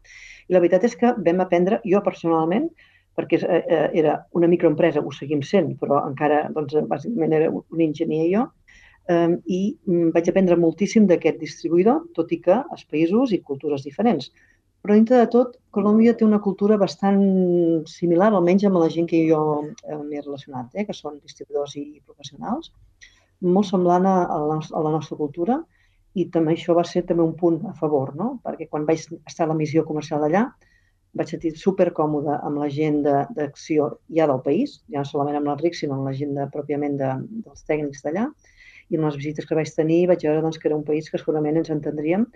i 0.49 0.57
la 0.57 0.63
veritat 0.63 0.87
és 0.89 0.97
que 0.99 1.15
vam 1.29 1.43
aprendre, 1.45 1.81
jo 1.87 2.03
personalment, 2.05 2.69
perquè 3.17 3.41
eh, 3.41 3.89
era 3.97 4.19
una 4.37 4.49
microempresa, 4.51 5.01
ho 5.01 5.13
seguim 5.15 5.43
sent, 5.43 5.75
però 5.81 6.03
encara, 6.09 6.47
doncs, 6.53 6.77
bàsicament 6.91 7.37
era 7.39 7.53
un 7.55 7.85
enginyer 7.87 8.27
jo, 8.33 8.45
eh, 9.09 9.31
i 9.47 9.61
mm, 9.87 10.11
vaig 10.17 10.29
aprendre 10.31 10.59
moltíssim 10.61 11.07
d'aquest 11.09 11.41
distribuïdor, 11.41 12.05
tot 12.19 12.35
i 12.37 12.43
que 12.45 12.61
els 12.61 12.85
països 12.91 13.33
i 13.33 13.41
cultures 13.41 13.87
diferents. 13.87 14.31
Però 14.85 14.95
dintre 14.95 15.19
de 15.19 15.27
tot, 15.33 15.57
Colòmbia 15.75 16.13
té 16.15 16.23
una 16.23 16.39
cultura 16.45 16.77
bastant 16.79 17.23
similar, 17.91 18.29
almenys 18.31 18.67
amb 18.69 18.79
la 18.79 18.91
gent 18.93 19.09
que 19.11 19.25
jo 19.27 19.41
eh, 19.65 19.97
m'he 19.97 20.21
relacionat, 20.21 20.69
eh, 20.75 20.85
que 20.87 20.95
són 20.95 21.17
distribuïdors 21.23 21.75
i 21.81 21.87
professionals, 22.05 22.71
molt 23.41 23.69
semblant 23.69 24.07
a, 24.09 24.17
la, 24.49 24.61
a 24.61 24.85
la 24.87 24.93
nostra 24.95 25.19
cultura 25.19 25.61
i 26.17 26.27
també 26.33 26.55
això 26.55 26.75
va 26.77 26.85
ser 26.89 27.05
també 27.09 27.23
un 27.23 27.35
punt 27.37 27.61
a 27.69 27.75
favor, 27.77 28.15
no? 28.17 28.39
perquè 28.45 28.69
quan 28.71 28.87
vaig 28.89 29.05
estar 29.27 29.45
a 29.45 29.51
la 29.51 29.59
missió 29.59 29.85
comercial 29.85 30.25
allà 30.25 30.47
vaig 31.17 31.33
sentir 31.33 31.55
supercòmode 31.57 32.35
amb 32.45 32.61
la 32.61 32.69
gent 32.73 32.99
d'acció 33.05 33.89
ja 34.13 34.27
del 34.29 34.43
país, 34.45 34.81
ja 34.93 35.01
no 35.01 35.09
solament 35.09 35.39
amb 35.39 35.49
l'Enric, 35.49 35.77
sinó 35.77 35.97
amb 35.97 36.11
la 36.11 36.15
gent 36.17 36.35
de, 36.37 36.45
pròpiament 36.53 36.99
de, 37.01 37.13
dels 37.47 37.65
tècnics 37.69 38.05
d'allà, 38.05 38.27
i 38.93 38.99
en 38.99 39.07
les 39.07 39.17
visites 39.17 39.49
que 39.49 39.57
vaig 39.59 39.73
tenir 39.75 40.03
vaig 40.11 40.27
veure 40.29 40.45
doncs, 40.45 40.61
que 40.61 40.69
era 40.69 40.77
un 40.77 40.85
país 40.85 41.09
que 41.11 41.19
segurament 41.19 41.57
ens 41.63 41.73
entendríem 41.75 42.27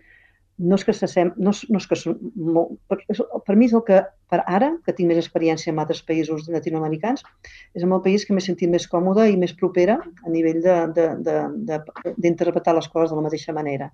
no 0.60 0.76
és 0.76 0.84
que 0.84 0.92
s'assem, 0.94 1.32
no, 1.40 1.50
és, 1.54 1.62
no 1.72 1.78
és 1.80 1.86
que 1.88 1.96
molt, 2.36 2.74
per, 2.90 2.98
per 3.46 3.54
mi 3.56 3.64
és 3.68 3.74
el 3.76 3.82
que, 3.86 3.98
per 4.30 4.40
ara, 4.44 4.68
que 4.84 4.94
tinc 4.96 5.08
més 5.10 5.20
experiència 5.22 5.72
en 5.72 5.80
altres 5.82 6.02
països 6.06 6.48
latinoamericans, 6.52 7.20
és 7.76 7.82
en 7.86 7.92
el 7.96 8.02
país 8.04 8.20
que 8.26 8.34
m'he 8.36 8.44
sentit 8.44 8.70
més 8.72 8.86
còmoda 8.90 9.22
i 9.30 9.38
més 9.40 9.54
propera 9.56 9.96
a 10.00 10.28
nivell 10.32 10.60
d'interpretar 10.60 12.76
les 12.76 12.88
coses 12.92 13.10
de 13.10 13.18
la 13.18 13.26
mateixa 13.26 13.52
manera. 13.56 13.86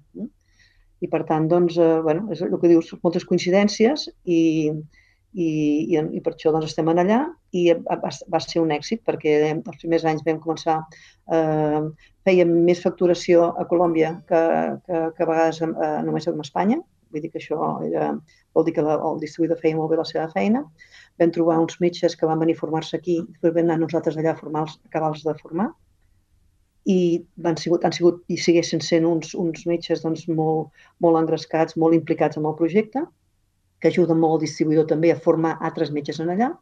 I 1.04 1.06
per 1.12 1.22
tant, 1.28 1.44
doncs, 1.48 1.74
eh, 1.78 2.00
bueno, 2.02 2.22
és 2.32 2.40
el 2.42 2.58
que 2.60 2.72
dius, 2.72 2.94
moltes 3.04 3.26
coincidències 3.28 4.08
i, 4.24 4.72
i, 5.36 5.48
i, 5.92 5.94
i 6.00 6.20
per 6.24 6.32
això 6.32 6.50
doncs, 6.54 6.70
estem 6.72 6.88
allà 6.88 7.20
i 7.52 7.68
va, 7.84 8.10
va 8.32 8.40
ser 8.42 8.62
un 8.62 8.72
èxit 8.74 9.04
perquè 9.06 9.32
els 9.52 9.82
primers 9.82 10.04
anys 10.08 10.24
vam 10.26 10.40
començar, 10.42 10.80
eh, 11.32 11.82
fèiem 12.26 12.52
més 12.66 12.82
facturació 12.82 13.52
a 13.54 13.64
Colòmbia 13.70 14.12
que, 14.28 14.42
que, 14.86 15.00
que 15.16 15.24
a 15.24 15.30
vegades 15.30 15.62
eh, 15.62 15.70
només 16.06 16.28
amb 16.30 16.42
Espanya, 16.44 16.80
vull 17.14 17.22
dir 17.22 17.30
que 17.32 17.40
això 17.40 17.70
era, 17.86 18.10
vol 18.56 18.66
dir 18.66 18.74
que 18.76 18.84
la, 18.84 18.98
el 19.08 19.20
distribuïdor 19.22 19.60
feia 19.62 19.78
molt 19.78 19.92
bé 19.92 20.00
la 20.00 20.06
seva 20.08 20.26
feina. 20.34 20.64
Vam 21.20 21.32
trobar 21.32 21.58
uns 21.62 21.78
metges 21.80 22.16
que 22.18 22.28
van 22.28 22.42
venir 22.42 22.56
a 22.58 22.62
formar-se 22.62 22.98
aquí, 22.98 23.20
després 23.30 23.54
vam 23.54 23.68
anar 23.68 23.80
nosaltres 23.84 24.18
allà 24.18 24.34
a 24.34 24.40
formar-los, 24.40 24.78
acabar-los 24.90 25.22
de 25.26 25.36
formar, 25.40 25.70
i 26.86 26.98
van 27.42 27.56
sigut, 27.58 27.84
han 27.84 27.94
sigut 27.94 28.20
i 28.30 28.36
segueixen 28.38 28.82
sent 28.84 29.06
uns, 29.08 29.32
uns 29.34 29.64
metges 29.66 30.04
doncs, 30.04 30.26
molt, 30.30 30.70
molt 31.02 31.18
engrescats, 31.18 31.74
molt 31.82 31.96
implicats 31.96 32.38
en 32.38 32.46
el 32.46 32.54
projecte 32.58 33.02
que 33.82 33.90
ajuda 33.90 34.14
molt 34.14 34.38
el 34.38 34.44
distribuïdor 34.46 34.86
també 34.92 35.10
a 35.12 35.18
formar 35.24 35.56
altres 35.68 35.90
metges 35.92 36.20
en 36.22 36.30
allà. 36.32 36.52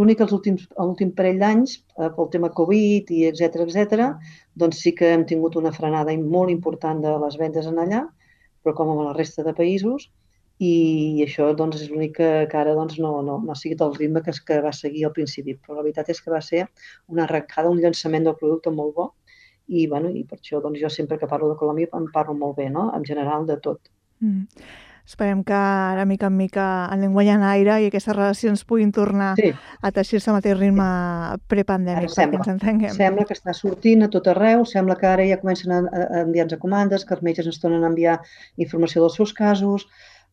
L'únic 0.00 0.18
que 0.18 0.24
els 0.24 0.32
últims, 0.32 0.64
l'últim 0.78 1.12
parell 1.16 1.42
d'anys, 1.42 1.76
eh, 1.98 2.08
pel 2.16 2.30
tema 2.32 2.48
Covid 2.60 3.10
i 3.12 3.26
etc 3.28 3.66
etc, 3.66 4.08
doncs 4.56 4.80
sí 4.84 4.94
que 4.96 5.12
hem 5.12 5.26
tingut 5.28 5.58
una 5.60 5.72
frenada 5.76 6.14
molt 6.22 6.50
important 6.54 7.02
de 7.04 7.12
les 7.26 7.36
vendes 7.40 7.68
en 7.68 7.80
allà, 7.82 8.06
però 8.62 8.74
com 8.78 8.92
amb 8.92 9.06
la 9.08 9.16
resta 9.18 9.44
de 9.44 9.52
països, 9.58 10.08
i 10.62 11.22
això 11.24 11.48
doncs, 11.58 11.80
és 11.82 11.90
l'únic 11.90 12.14
que, 12.18 12.28
que 12.50 12.58
ara 12.58 12.74
doncs, 12.76 12.98
no, 13.02 13.16
no, 13.26 13.38
no 13.42 13.54
ha 13.54 13.58
sigut 13.58 13.82
el 13.82 13.96
ritme 13.96 14.22
que, 14.22 14.34
que 14.46 14.60
va 14.62 14.72
seguir 14.76 15.06
al 15.08 15.14
principi. 15.16 15.56
Però 15.58 15.78
la 15.78 15.82
veritat 15.82 16.12
és 16.12 16.20
que 16.22 16.30
va 16.30 16.40
ser 16.44 16.66
una 17.08 17.24
arrencada, 17.24 17.72
un 17.72 17.80
llançament 17.82 18.28
del 18.28 18.38
producte 18.38 18.70
molt 18.70 18.94
bo 18.98 19.08
i, 19.66 19.86
bueno, 19.88 20.12
i 20.12 20.22
per 20.28 20.38
això 20.38 20.60
doncs, 20.62 20.78
jo 20.82 20.90
sempre 20.92 21.18
que 21.18 21.30
parlo 21.30 21.50
de 21.50 21.58
Colòmbia 21.58 21.90
em 21.98 22.08
parlo 22.14 22.36
molt 22.38 22.56
bé, 22.60 22.68
no? 22.70 22.90
en 22.96 23.06
general 23.08 23.48
de 23.48 23.58
tot. 23.64 23.90
Mm. 24.20 24.46
Esperem 25.02 25.42
que 25.42 25.54
ara, 25.56 26.04
mica 26.06 26.28
en 26.30 26.36
mica, 26.38 26.64
el 26.94 27.02
llenguatge 27.02 27.34
en 27.34 27.42
aire 27.42 27.78
i 27.82 27.88
aquestes 27.88 28.14
relacions 28.14 28.62
puguin 28.68 28.92
tornar 28.94 29.32
sí. 29.40 29.50
a 29.82 29.90
teixir-se 29.94 30.30
al 30.30 30.38
mateix 30.38 30.54
ritme 30.60 30.86
prepandèmic, 31.50 32.14
perquè 32.14 32.38
ens 32.38 32.52
entenguem. 32.54 32.94
Sembla 32.94 33.26
que 33.26 33.34
està 33.34 33.54
sortint 33.56 34.06
a 34.06 34.10
tot 34.12 34.30
arreu, 34.30 34.62
sembla 34.68 34.96
que 35.00 35.10
ara 35.10 35.26
ja 35.26 35.40
comencen 35.42 35.74
a, 35.74 35.82
a 35.82 36.22
enviar-nos 36.22 36.62
comandes, 36.62 37.06
que 37.08 37.16
els 37.18 37.26
metges 37.26 37.50
ens 37.50 37.58
tornen 37.62 37.82
a 37.82 37.90
enviar 37.90 38.20
informació 38.62 39.02
dels 39.02 39.18
seus 39.18 39.34
casos, 39.34 39.88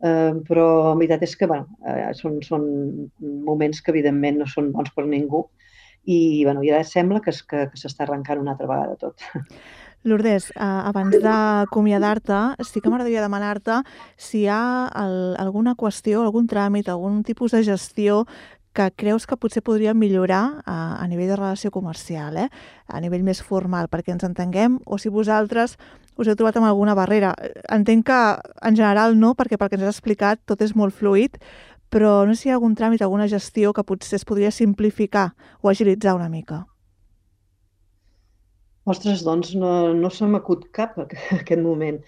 eh, 0.05 0.33
però 0.47 0.67
la 0.91 0.95
veritat 0.95 1.25
és 1.25 1.35
que 1.39 1.49
bueno, 1.49 1.65
eh, 1.89 2.11
són, 2.21 2.37
són 2.45 2.69
moments 3.49 3.81
que 3.81 3.93
evidentment 3.95 4.43
no 4.43 4.49
són 4.53 4.69
bons 4.75 4.93
per 4.93 5.07
ningú 5.09 5.47
i, 6.05 6.43
bueno, 6.45 6.61
ja 6.63 6.79
sembla 6.87 7.19
que, 7.21 7.33
que, 7.49 7.65
que 7.71 7.79
s'està 7.79 8.05
arrencant 8.05 8.41
una 8.41 8.55
altra 8.55 8.69
vegada 8.69 8.95
tot. 9.01 9.25
Lourdes, 10.03 10.51
eh, 10.51 10.59
abans 10.63 11.17
d'acomiadar-te, 11.19 12.63
sí 12.63 12.79
que 12.79 12.89
m'agradaria 12.89 13.23
demanar-te 13.25 13.81
si 14.15 14.45
hi 14.45 14.47
ha 14.47 14.87
el, 14.95 15.35
alguna 15.41 15.75
qüestió, 15.75 16.23
algun 16.23 16.47
tràmit, 16.47 16.87
algun 16.87 17.23
tipus 17.27 17.51
de 17.51 17.63
gestió 17.67 18.23
que 18.73 18.91
creus 18.95 19.25
que 19.27 19.35
potser 19.35 19.63
podria 19.65 19.93
millorar 19.93 20.61
a, 20.63 21.01
a 21.01 21.07
nivell 21.07 21.27
de 21.27 21.35
relació 21.35 21.71
comercial, 21.71 22.37
eh? 22.37 22.47
a 22.87 23.01
nivell 23.03 23.25
més 23.27 23.41
formal, 23.43 23.89
perquè 23.91 24.13
ens 24.13 24.23
entenguem, 24.23 24.79
o 24.85 24.97
si 25.01 25.11
vosaltres 25.11 25.75
us 26.19 26.27
heu 26.27 26.35
trobat 26.35 26.59
amb 26.59 26.69
alguna 26.69 26.95
barrera. 26.95 27.33
Entenc 27.67 28.07
que 28.07 28.21
en 28.69 28.79
general 28.79 29.19
no, 29.19 29.33
perquè 29.35 29.59
pel 29.59 29.71
que 29.71 29.79
ens 29.79 29.87
has 29.87 29.99
explicat 29.99 30.39
tot 30.47 30.63
és 30.63 30.75
molt 30.75 30.95
fluid, 30.95 31.39
però 31.89 32.23
no 32.27 32.35
sé 32.35 32.43
si 32.43 32.49
hi 32.49 32.53
ha 32.53 32.59
algun 32.59 32.75
tràmit, 32.77 33.01
alguna 33.01 33.27
gestió 33.27 33.73
que 33.73 33.83
potser 33.83 34.19
es 34.19 34.27
podria 34.27 34.51
simplificar 34.51 35.33
o 35.59 35.71
agilitzar 35.73 36.15
una 36.15 36.29
mica. 36.29 36.67
Ostres, 38.89 39.23
doncs 39.27 39.53
no, 39.59 39.71
no 39.93 40.09
se 40.13 40.27
m'acut 40.27 40.67
cap 40.75 40.97
en 41.01 41.07
aquest 41.41 41.61
moment. 41.61 42.01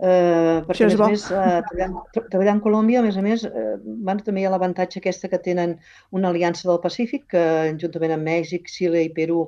Eh, 0.00 0.60
perquè, 0.64 0.86
a 0.86 0.88
més, 0.88 1.00
més 1.12 1.24
eh, 1.28 2.20
treballar 2.32 2.54
en 2.54 2.60
Colòmbia, 2.64 3.02
a 3.02 3.04
més 3.04 3.18
a 3.20 3.24
més, 3.24 3.42
eh, 3.44 3.74
bueno, 3.84 4.22
també 4.24 4.40
hi 4.40 4.46
ha 4.48 4.52
l'avantatge 4.54 4.96
aquesta 5.00 5.28
que 5.28 5.40
tenen 5.44 5.74
una 6.16 6.30
aliança 6.32 6.70
del 6.70 6.78
Pacífic, 6.80 7.26
que 7.34 7.42
juntament 7.82 8.14
amb 8.14 8.24
Mèxic, 8.24 8.70
Xile 8.72 9.02
i 9.04 9.10
Perú, 9.18 9.42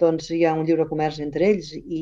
doncs 0.00 0.30
hi 0.32 0.38
ha 0.46 0.54
un 0.56 0.64
lliure 0.64 0.86
comerç 0.88 1.18
entre 1.20 1.44
ells 1.50 1.74
i, 1.76 2.00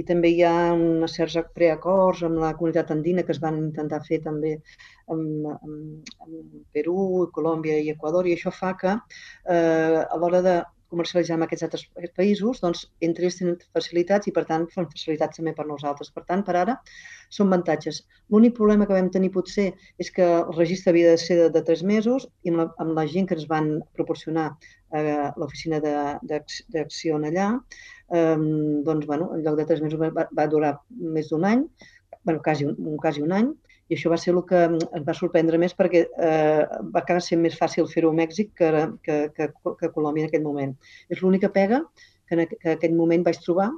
i 0.00 0.06
també 0.08 0.32
hi 0.32 0.42
ha 0.48 0.54
uns 0.72 1.14
certs 1.20 1.36
preacords 1.54 2.24
amb 2.26 2.40
la 2.42 2.54
comunitat 2.58 2.90
andina 2.94 3.22
que 3.22 3.34
es 3.36 3.42
van 3.42 3.60
intentar 3.60 4.00
fer 4.08 4.18
també 4.24 4.56
amb, 5.12 5.46
amb, 5.52 6.10
amb 6.24 6.58
Perú, 6.74 7.28
Colòmbia 7.36 7.78
i 7.84 7.92
Equador 7.94 8.26
i 8.26 8.34
això 8.34 8.50
fa 8.50 8.72
que 8.80 8.96
eh, 8.96 10.02
a 10.02 10.18
l'hora 10.18 10.42
de 10.48 10.56
comercialitzar 10.92 11.36
amb 11.36 11.46
aquests 11.46 11.66
altres 11.66 11.84
països, 12.16 12.60
doncs 12.64 12.86
entre 13.04 13.28
ells 13.28 13.38
tenen 13.40 13.58
facilitats 13.76 14.30
i 14.30 14.34
per 14.36 14.44
tant 14.48 14.64
fan 14.72 14.88
facilitats 14.92 15.40
també 15.40 15.52
per 15.56 15.66
nosaltres. 15.68 16.10
Per 16.14 16.24
tant, 16.28 16.44
per 16.46 16.56
ara 16.62 16.78
són 17.34 17.50
avantatges. 17.50 18.00
L'únic 18.32 18.56
problema 18.56 18.86
que 18.88 18.96
vam 18.96 19.10
tenir 19.12 19.30
potser 19.34 19.68
és 20.00 20.10
que 20.14 20.24
el 20.38 20.56
registre 20.56 20.94
havia 20.94 21.12
de 21.12 21.20
ser 21.24 21.38
de, 21.42 21.50
de 21.54 21.64
tres 21.68 21.84
mesos 21.92 22.28
i 22.42 22.54
amb 22.54 22.62
la, 22.62 22.68
amb 22.84 22.96
la 22.98 23.06
gent 23.12 23.28
que 23.28 23.36
ens 23.38 23.46
van 23.50 23.70
proporcionar 23.98 24.48
eh, 24.96 25.28
l'oficina 25.36 25.80
d'acció 25.82 27.20
allà, 27.20 27.52
eh, 28.14 28.36
doncs, 28.88 29.06
bueno, 29.06 29.30
en 29.36 29.44
lloc 29.44 29.60
de 29.60 29.68
tres 29.68 29.84
mesos 29.84 30.00
va, 30.00 30.28
va 30.32 30.50
durar 30.50 30.78
més 30.88 31.28
d'un 31.32 31.44
any, 31.44 31.64
bueno, 32.24 32.40
quasi 32.44 32.68
un, 32.68 32.96
quasi 33.00 33.24
un 33.24 33.32
any, 33.36 33.52
i 33.88 33.96
això 33.96 34.12
va 34.12 34.18
ser 34.20 34.34
el 34.34 34.42
que 34.48 34.62
ens 34.68 35.04
va 35.06 35.16
sorprendre 35.16 35.58
més 35.60 35.74
perquè 35.76 36.04
eh, 36.04 36.62
va 36.92 37.02
acabar 37.02 37.22
sent 37.24 37.40
més 37.40 37.56
fàcil 37.56 37.88
fer-ho 37.88 38.12
a 38.12 38.18
Mèxic 38.18 38.52
que, 38.60 38.70
que, 39.04 39.18
que, 39.36 39.50
que 39.80 39.88
a 39.88 39.92
Colòmbia 39.94 40.26
en 40.26 40.30
aquest 40.30 40.44
moment. 40.44 40.74
És 41.08 41.22
l'única 41.24 41.50
pega 41.54 41.82
que 42.28 42.36
en, 42.36 42.44
que 42.50 42.58
en 42.66 42.76
aquest 42.76 42.96
moment 42.96 43.24
vaig 43.24 43.40
trobar 43.44 43.70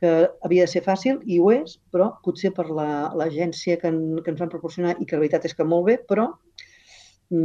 que 0.00 0.12
havia 0.44 0.66
de 0.66 0.70
ser 0.70 0.82
fàcil, 0.84 1.22
i 1.24 1.38
ho 1.40 1.50
és, 1.54 1.78
però 1.92 2.10
potser 2.24 2.52
per 2.56 2.66
l'agència 2.68 3.76
la, 3.76 3.80
que, 3.80 3.92
en, 3.92 4.00
que 4.22 4.32
ens 4.32 4.42
van 4.42 4.52
proporcionar, 4.52 4.96
i 5.00 5.06
que 5.08 5.16
la 5.16 5.22
veritat 5.24 5.46
és 5.48 5.56
que 5.56 5.64
molt 5.64 5.86
bé, 5.88 5.96
però 6.10 6.28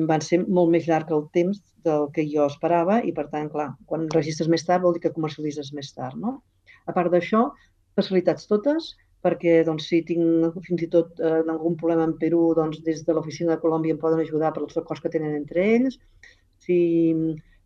van 0.10 0.21
ser 0.21 0.41
molt 0.45 0.69
més 0.73 0.86
llarg 0.89 1.10
el 1.15 1.23
temps 1.34 1.62
del 1.86 2.10
que 2.13 2.25
jo 2.29 2.45
esperava 2.45 2.99
i, 3.07 3.13
per 3.17 3.29
tant, 3.31 3.47
clar, 3.49 3.71
quan 3.89 4.10
registres 4.13 4.51
més 4.51 4.65
tard 4.67 4.84
vol 4.84 4.97
dir 4.97 5.05
que 5.05 5.13
comercialitzes 5.15 5.71
més 5.77 5.89
tard, 5.95 6.19
no? 6.19 6.41
A 6.86 6.93
part 6.93 7.10
d'això, 7.13 7.47
facilitats 7.97 8.45
totes, 8.51 8.91
perquè 9.25 9.62
doncs, 9.67 9.88
si 9.91 10.01
tinc 10.07 10.57
fins 10.65 10.81
i 10.86 10.89
tot 10.95 11.19
eh, 11.21 11.41
algun 11.53 11.77
problema 11.77 12.07
en 12.10 12.17
Perú, 12.21 12.41
doncs, 12.57 12.81
des 12.86 13.03
de 13.05 13.15
l'oficina 13.15 13.53
de 13.53 13.62
Colòmbia 13.62 13.95
em 13.95 14.01
poden 14.01 14.21
ajudar 14.23 14.51
per 14.55 14.63
els 14.65 14.77
acords 14.81 15.03
que 15.03 15.12
tenen 15.13 15.38
entre 15.38 15.65
ells. 15.75 15.99
Si, 16.65 16.79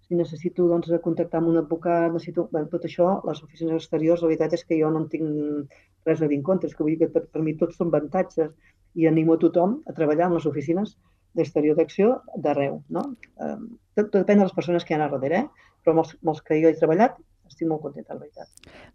si 0.07 0.19
necessito 0.19 0.67
doncs, 0.69 0.91
contactar 1.03 1.41
amb 1.41 1.53
un 1.53 1.61
advocat, 1.63 2.11
necessito... 2.13 2.47
Bé, 2.51 2.65
tot 2.71 2.87
això, 2.89 3.09
les 3.27 3.41
oficines 3.47 3.79
exteriors, 3.79 4.23
la 4.23 4.31
veritat 4.31 4.55
és 4.59 4.65
que 4.67 4.79
jo 4.81 4.91
no 4.91 5.03
en 5.03 5.09
tinc 5.11 5.75
res 6.05 6.21
a 6.21 6.29
dir 6.29 6.39
en 6.39 6.45
contra, 6.45 6.69
és 6.69 6.75
que 6.75 6.83
vull 6.83 6.95
dir 6.95 7.05
que 7.05 7.11
per, 7.13 7.25
per 7.31 7.43
mi 7.43 7.55
tots 7.59 7.79
són 7.79 7.91
avantatges 7.93 8.51
i 8.95 9.07
animo 9.09 9.35
a 9.35 9.41
tothom 9.41 9.79
a 9.87 9.95
treballar 9.95 10.29
en 10.29 10.37
les 10.37 10.47
oficines 10.47 10.95
d'exterior 11.35 11.79
d'acció 11.79 12.19
d'arreu. 12.43 12.81
No? 12.95 13.07
Eh, 13.39 13.55
tot, 13.95 14.11
tot 14.11 14.19
depèn 14.21 14.43
de 14.43 14.49
les 14.49 14.57
persones 14.57 14.83
que 14.83 14.95
hi 14.95 14.99
ha 14.99 15.07
a 15.07 15.13
darrere, 15.15 15.45
eh? 15.45 15.71
però 15.83 15.97
molts, 15.99 16.15
molts 16.27 16.43
que 16.43 16.59
jo 16.61 16.71
he 16.71 16.77
treballat 16.77 17.17
estic 17.55 17.69
molt 17.71 17.81
contenta, 17.81 18.13
la 18.13 18.19
veritat. 18.19 18.49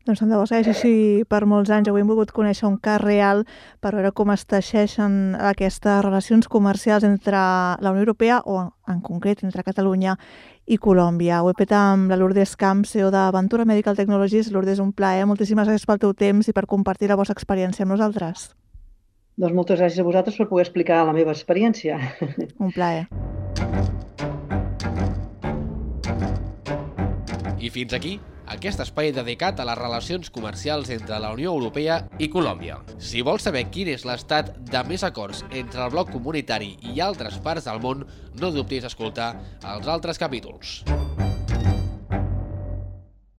Doncs 0.07 0.21
tant 0.21 0.31
de 0.31 0.37
bo 0.39 0.45
segueixi 0.49 0.71
així 0.75 0.93
per 1.29 1.47
molts 1.49 1.73
anys. 1.73 1.89
Avui 1.89 2.05
hem 2.05 2.11
volgut 2.11 2.33
conèixer 2.37 2.69
un 2.69 2.77
cas 2.83 3.01
real 3.01 3.45
per 3.81 3.95
veure 3.97 4.13
com 4.13 4.31
es 4.35 4.45
teixeixen 4.45 5.35
aquestes 5.51 6.05
relacions 6.05 6.49
comercials 6.49 7.07
entre 7.09 7.41
la 7.81 7.93
Unió 7.93 8.05
Europea 8.05 8.41
o, 8.45 8.61
en 8.89 9.01
concret, 9.01 9.45
entre 9.45 9.65
Catalunya 9.65 10.19
i 10.67 10.77
Colòmbia. 10.79 11.41
Ho 11.43 11.51
he 11.51 11.57
fet 11.59 11.73
amb 11.73 12.13
la 12.13 12.21
Lourdes 12.21 12.55
Camp, 12.61 12.85
CEO 12.85 13.11
d'Aventura 13.11 13.65
Medical 13.65 13.97
Technologies. 13.97 14.53
Lourdes, 14.53 14.79
un 14.79 14.93
plaer. 14.93 15.25
Moltíssimes 15.27 15.69
gràcies 15.69 15.89
pel 15.89 16.03
teu 16.03 16.13
temps 16.15 16.49
i 16.49 16.57
per 16.57 16.69
compartir 16.69 17.09
la 17.09 17.19
vostra 17.19 17.37
experiència 17.37 17.87
amb 17.87 17.97
nosaltres. 17.97 18.51
Doncs 19.41 19.57
moltes 19.57 19.81
gràcies 19.81 20.03
a 20.03 20.05
vosaltres 20.05 20.37
per 20.37 20.51
poder 20.51 20.67
explicar 20.67 21.01
la 21.09 21.17
meva 21.17 21.33
experiència. 21.33 21.97
Un 22.61 22.75
plaer. 22.77 23.09
I 27.61 27.69
fins 27.69 27.93
aquí 27.93 28.19
aquest 28.51 28.83
espai 28.83 29.13
dedicat 29.15 29.61
a 29.61 29.67
les 29.69 29.79
relacions 29.79 30.31
comercials 30.35 30.91
entre 30.91 31.21
la 31.23 31.31
Unió 31.37 31.55
Europea 31.55 32.01
i 32.19 32.29
Colòmbia. 32.33 32.81
Si 32.99 33.23
vols 33.27 33.47
saber 33.47 33.69
quin 33.71 33.93
és 33.95 34.07
l'estat 34.09 34.53
de 34.73 34.83
més 34.89 35.07
acords 35.07 35.45
entre 35.51 35.85
el 35.87 35.95
bloc 35.95 36.11
comunitari 36.11 36.75
i 36.93 36.99
altres 37.05 37.39
parts 37.45 37.71
del 37.71 37.83
món, 37.83 38.07
no 38.41 38.55
dubtis 38.55 38.89
escoltar 38.91 39.33
els 39.63 39.87
altres 39.87 40.19
capítols. 40.19 40.81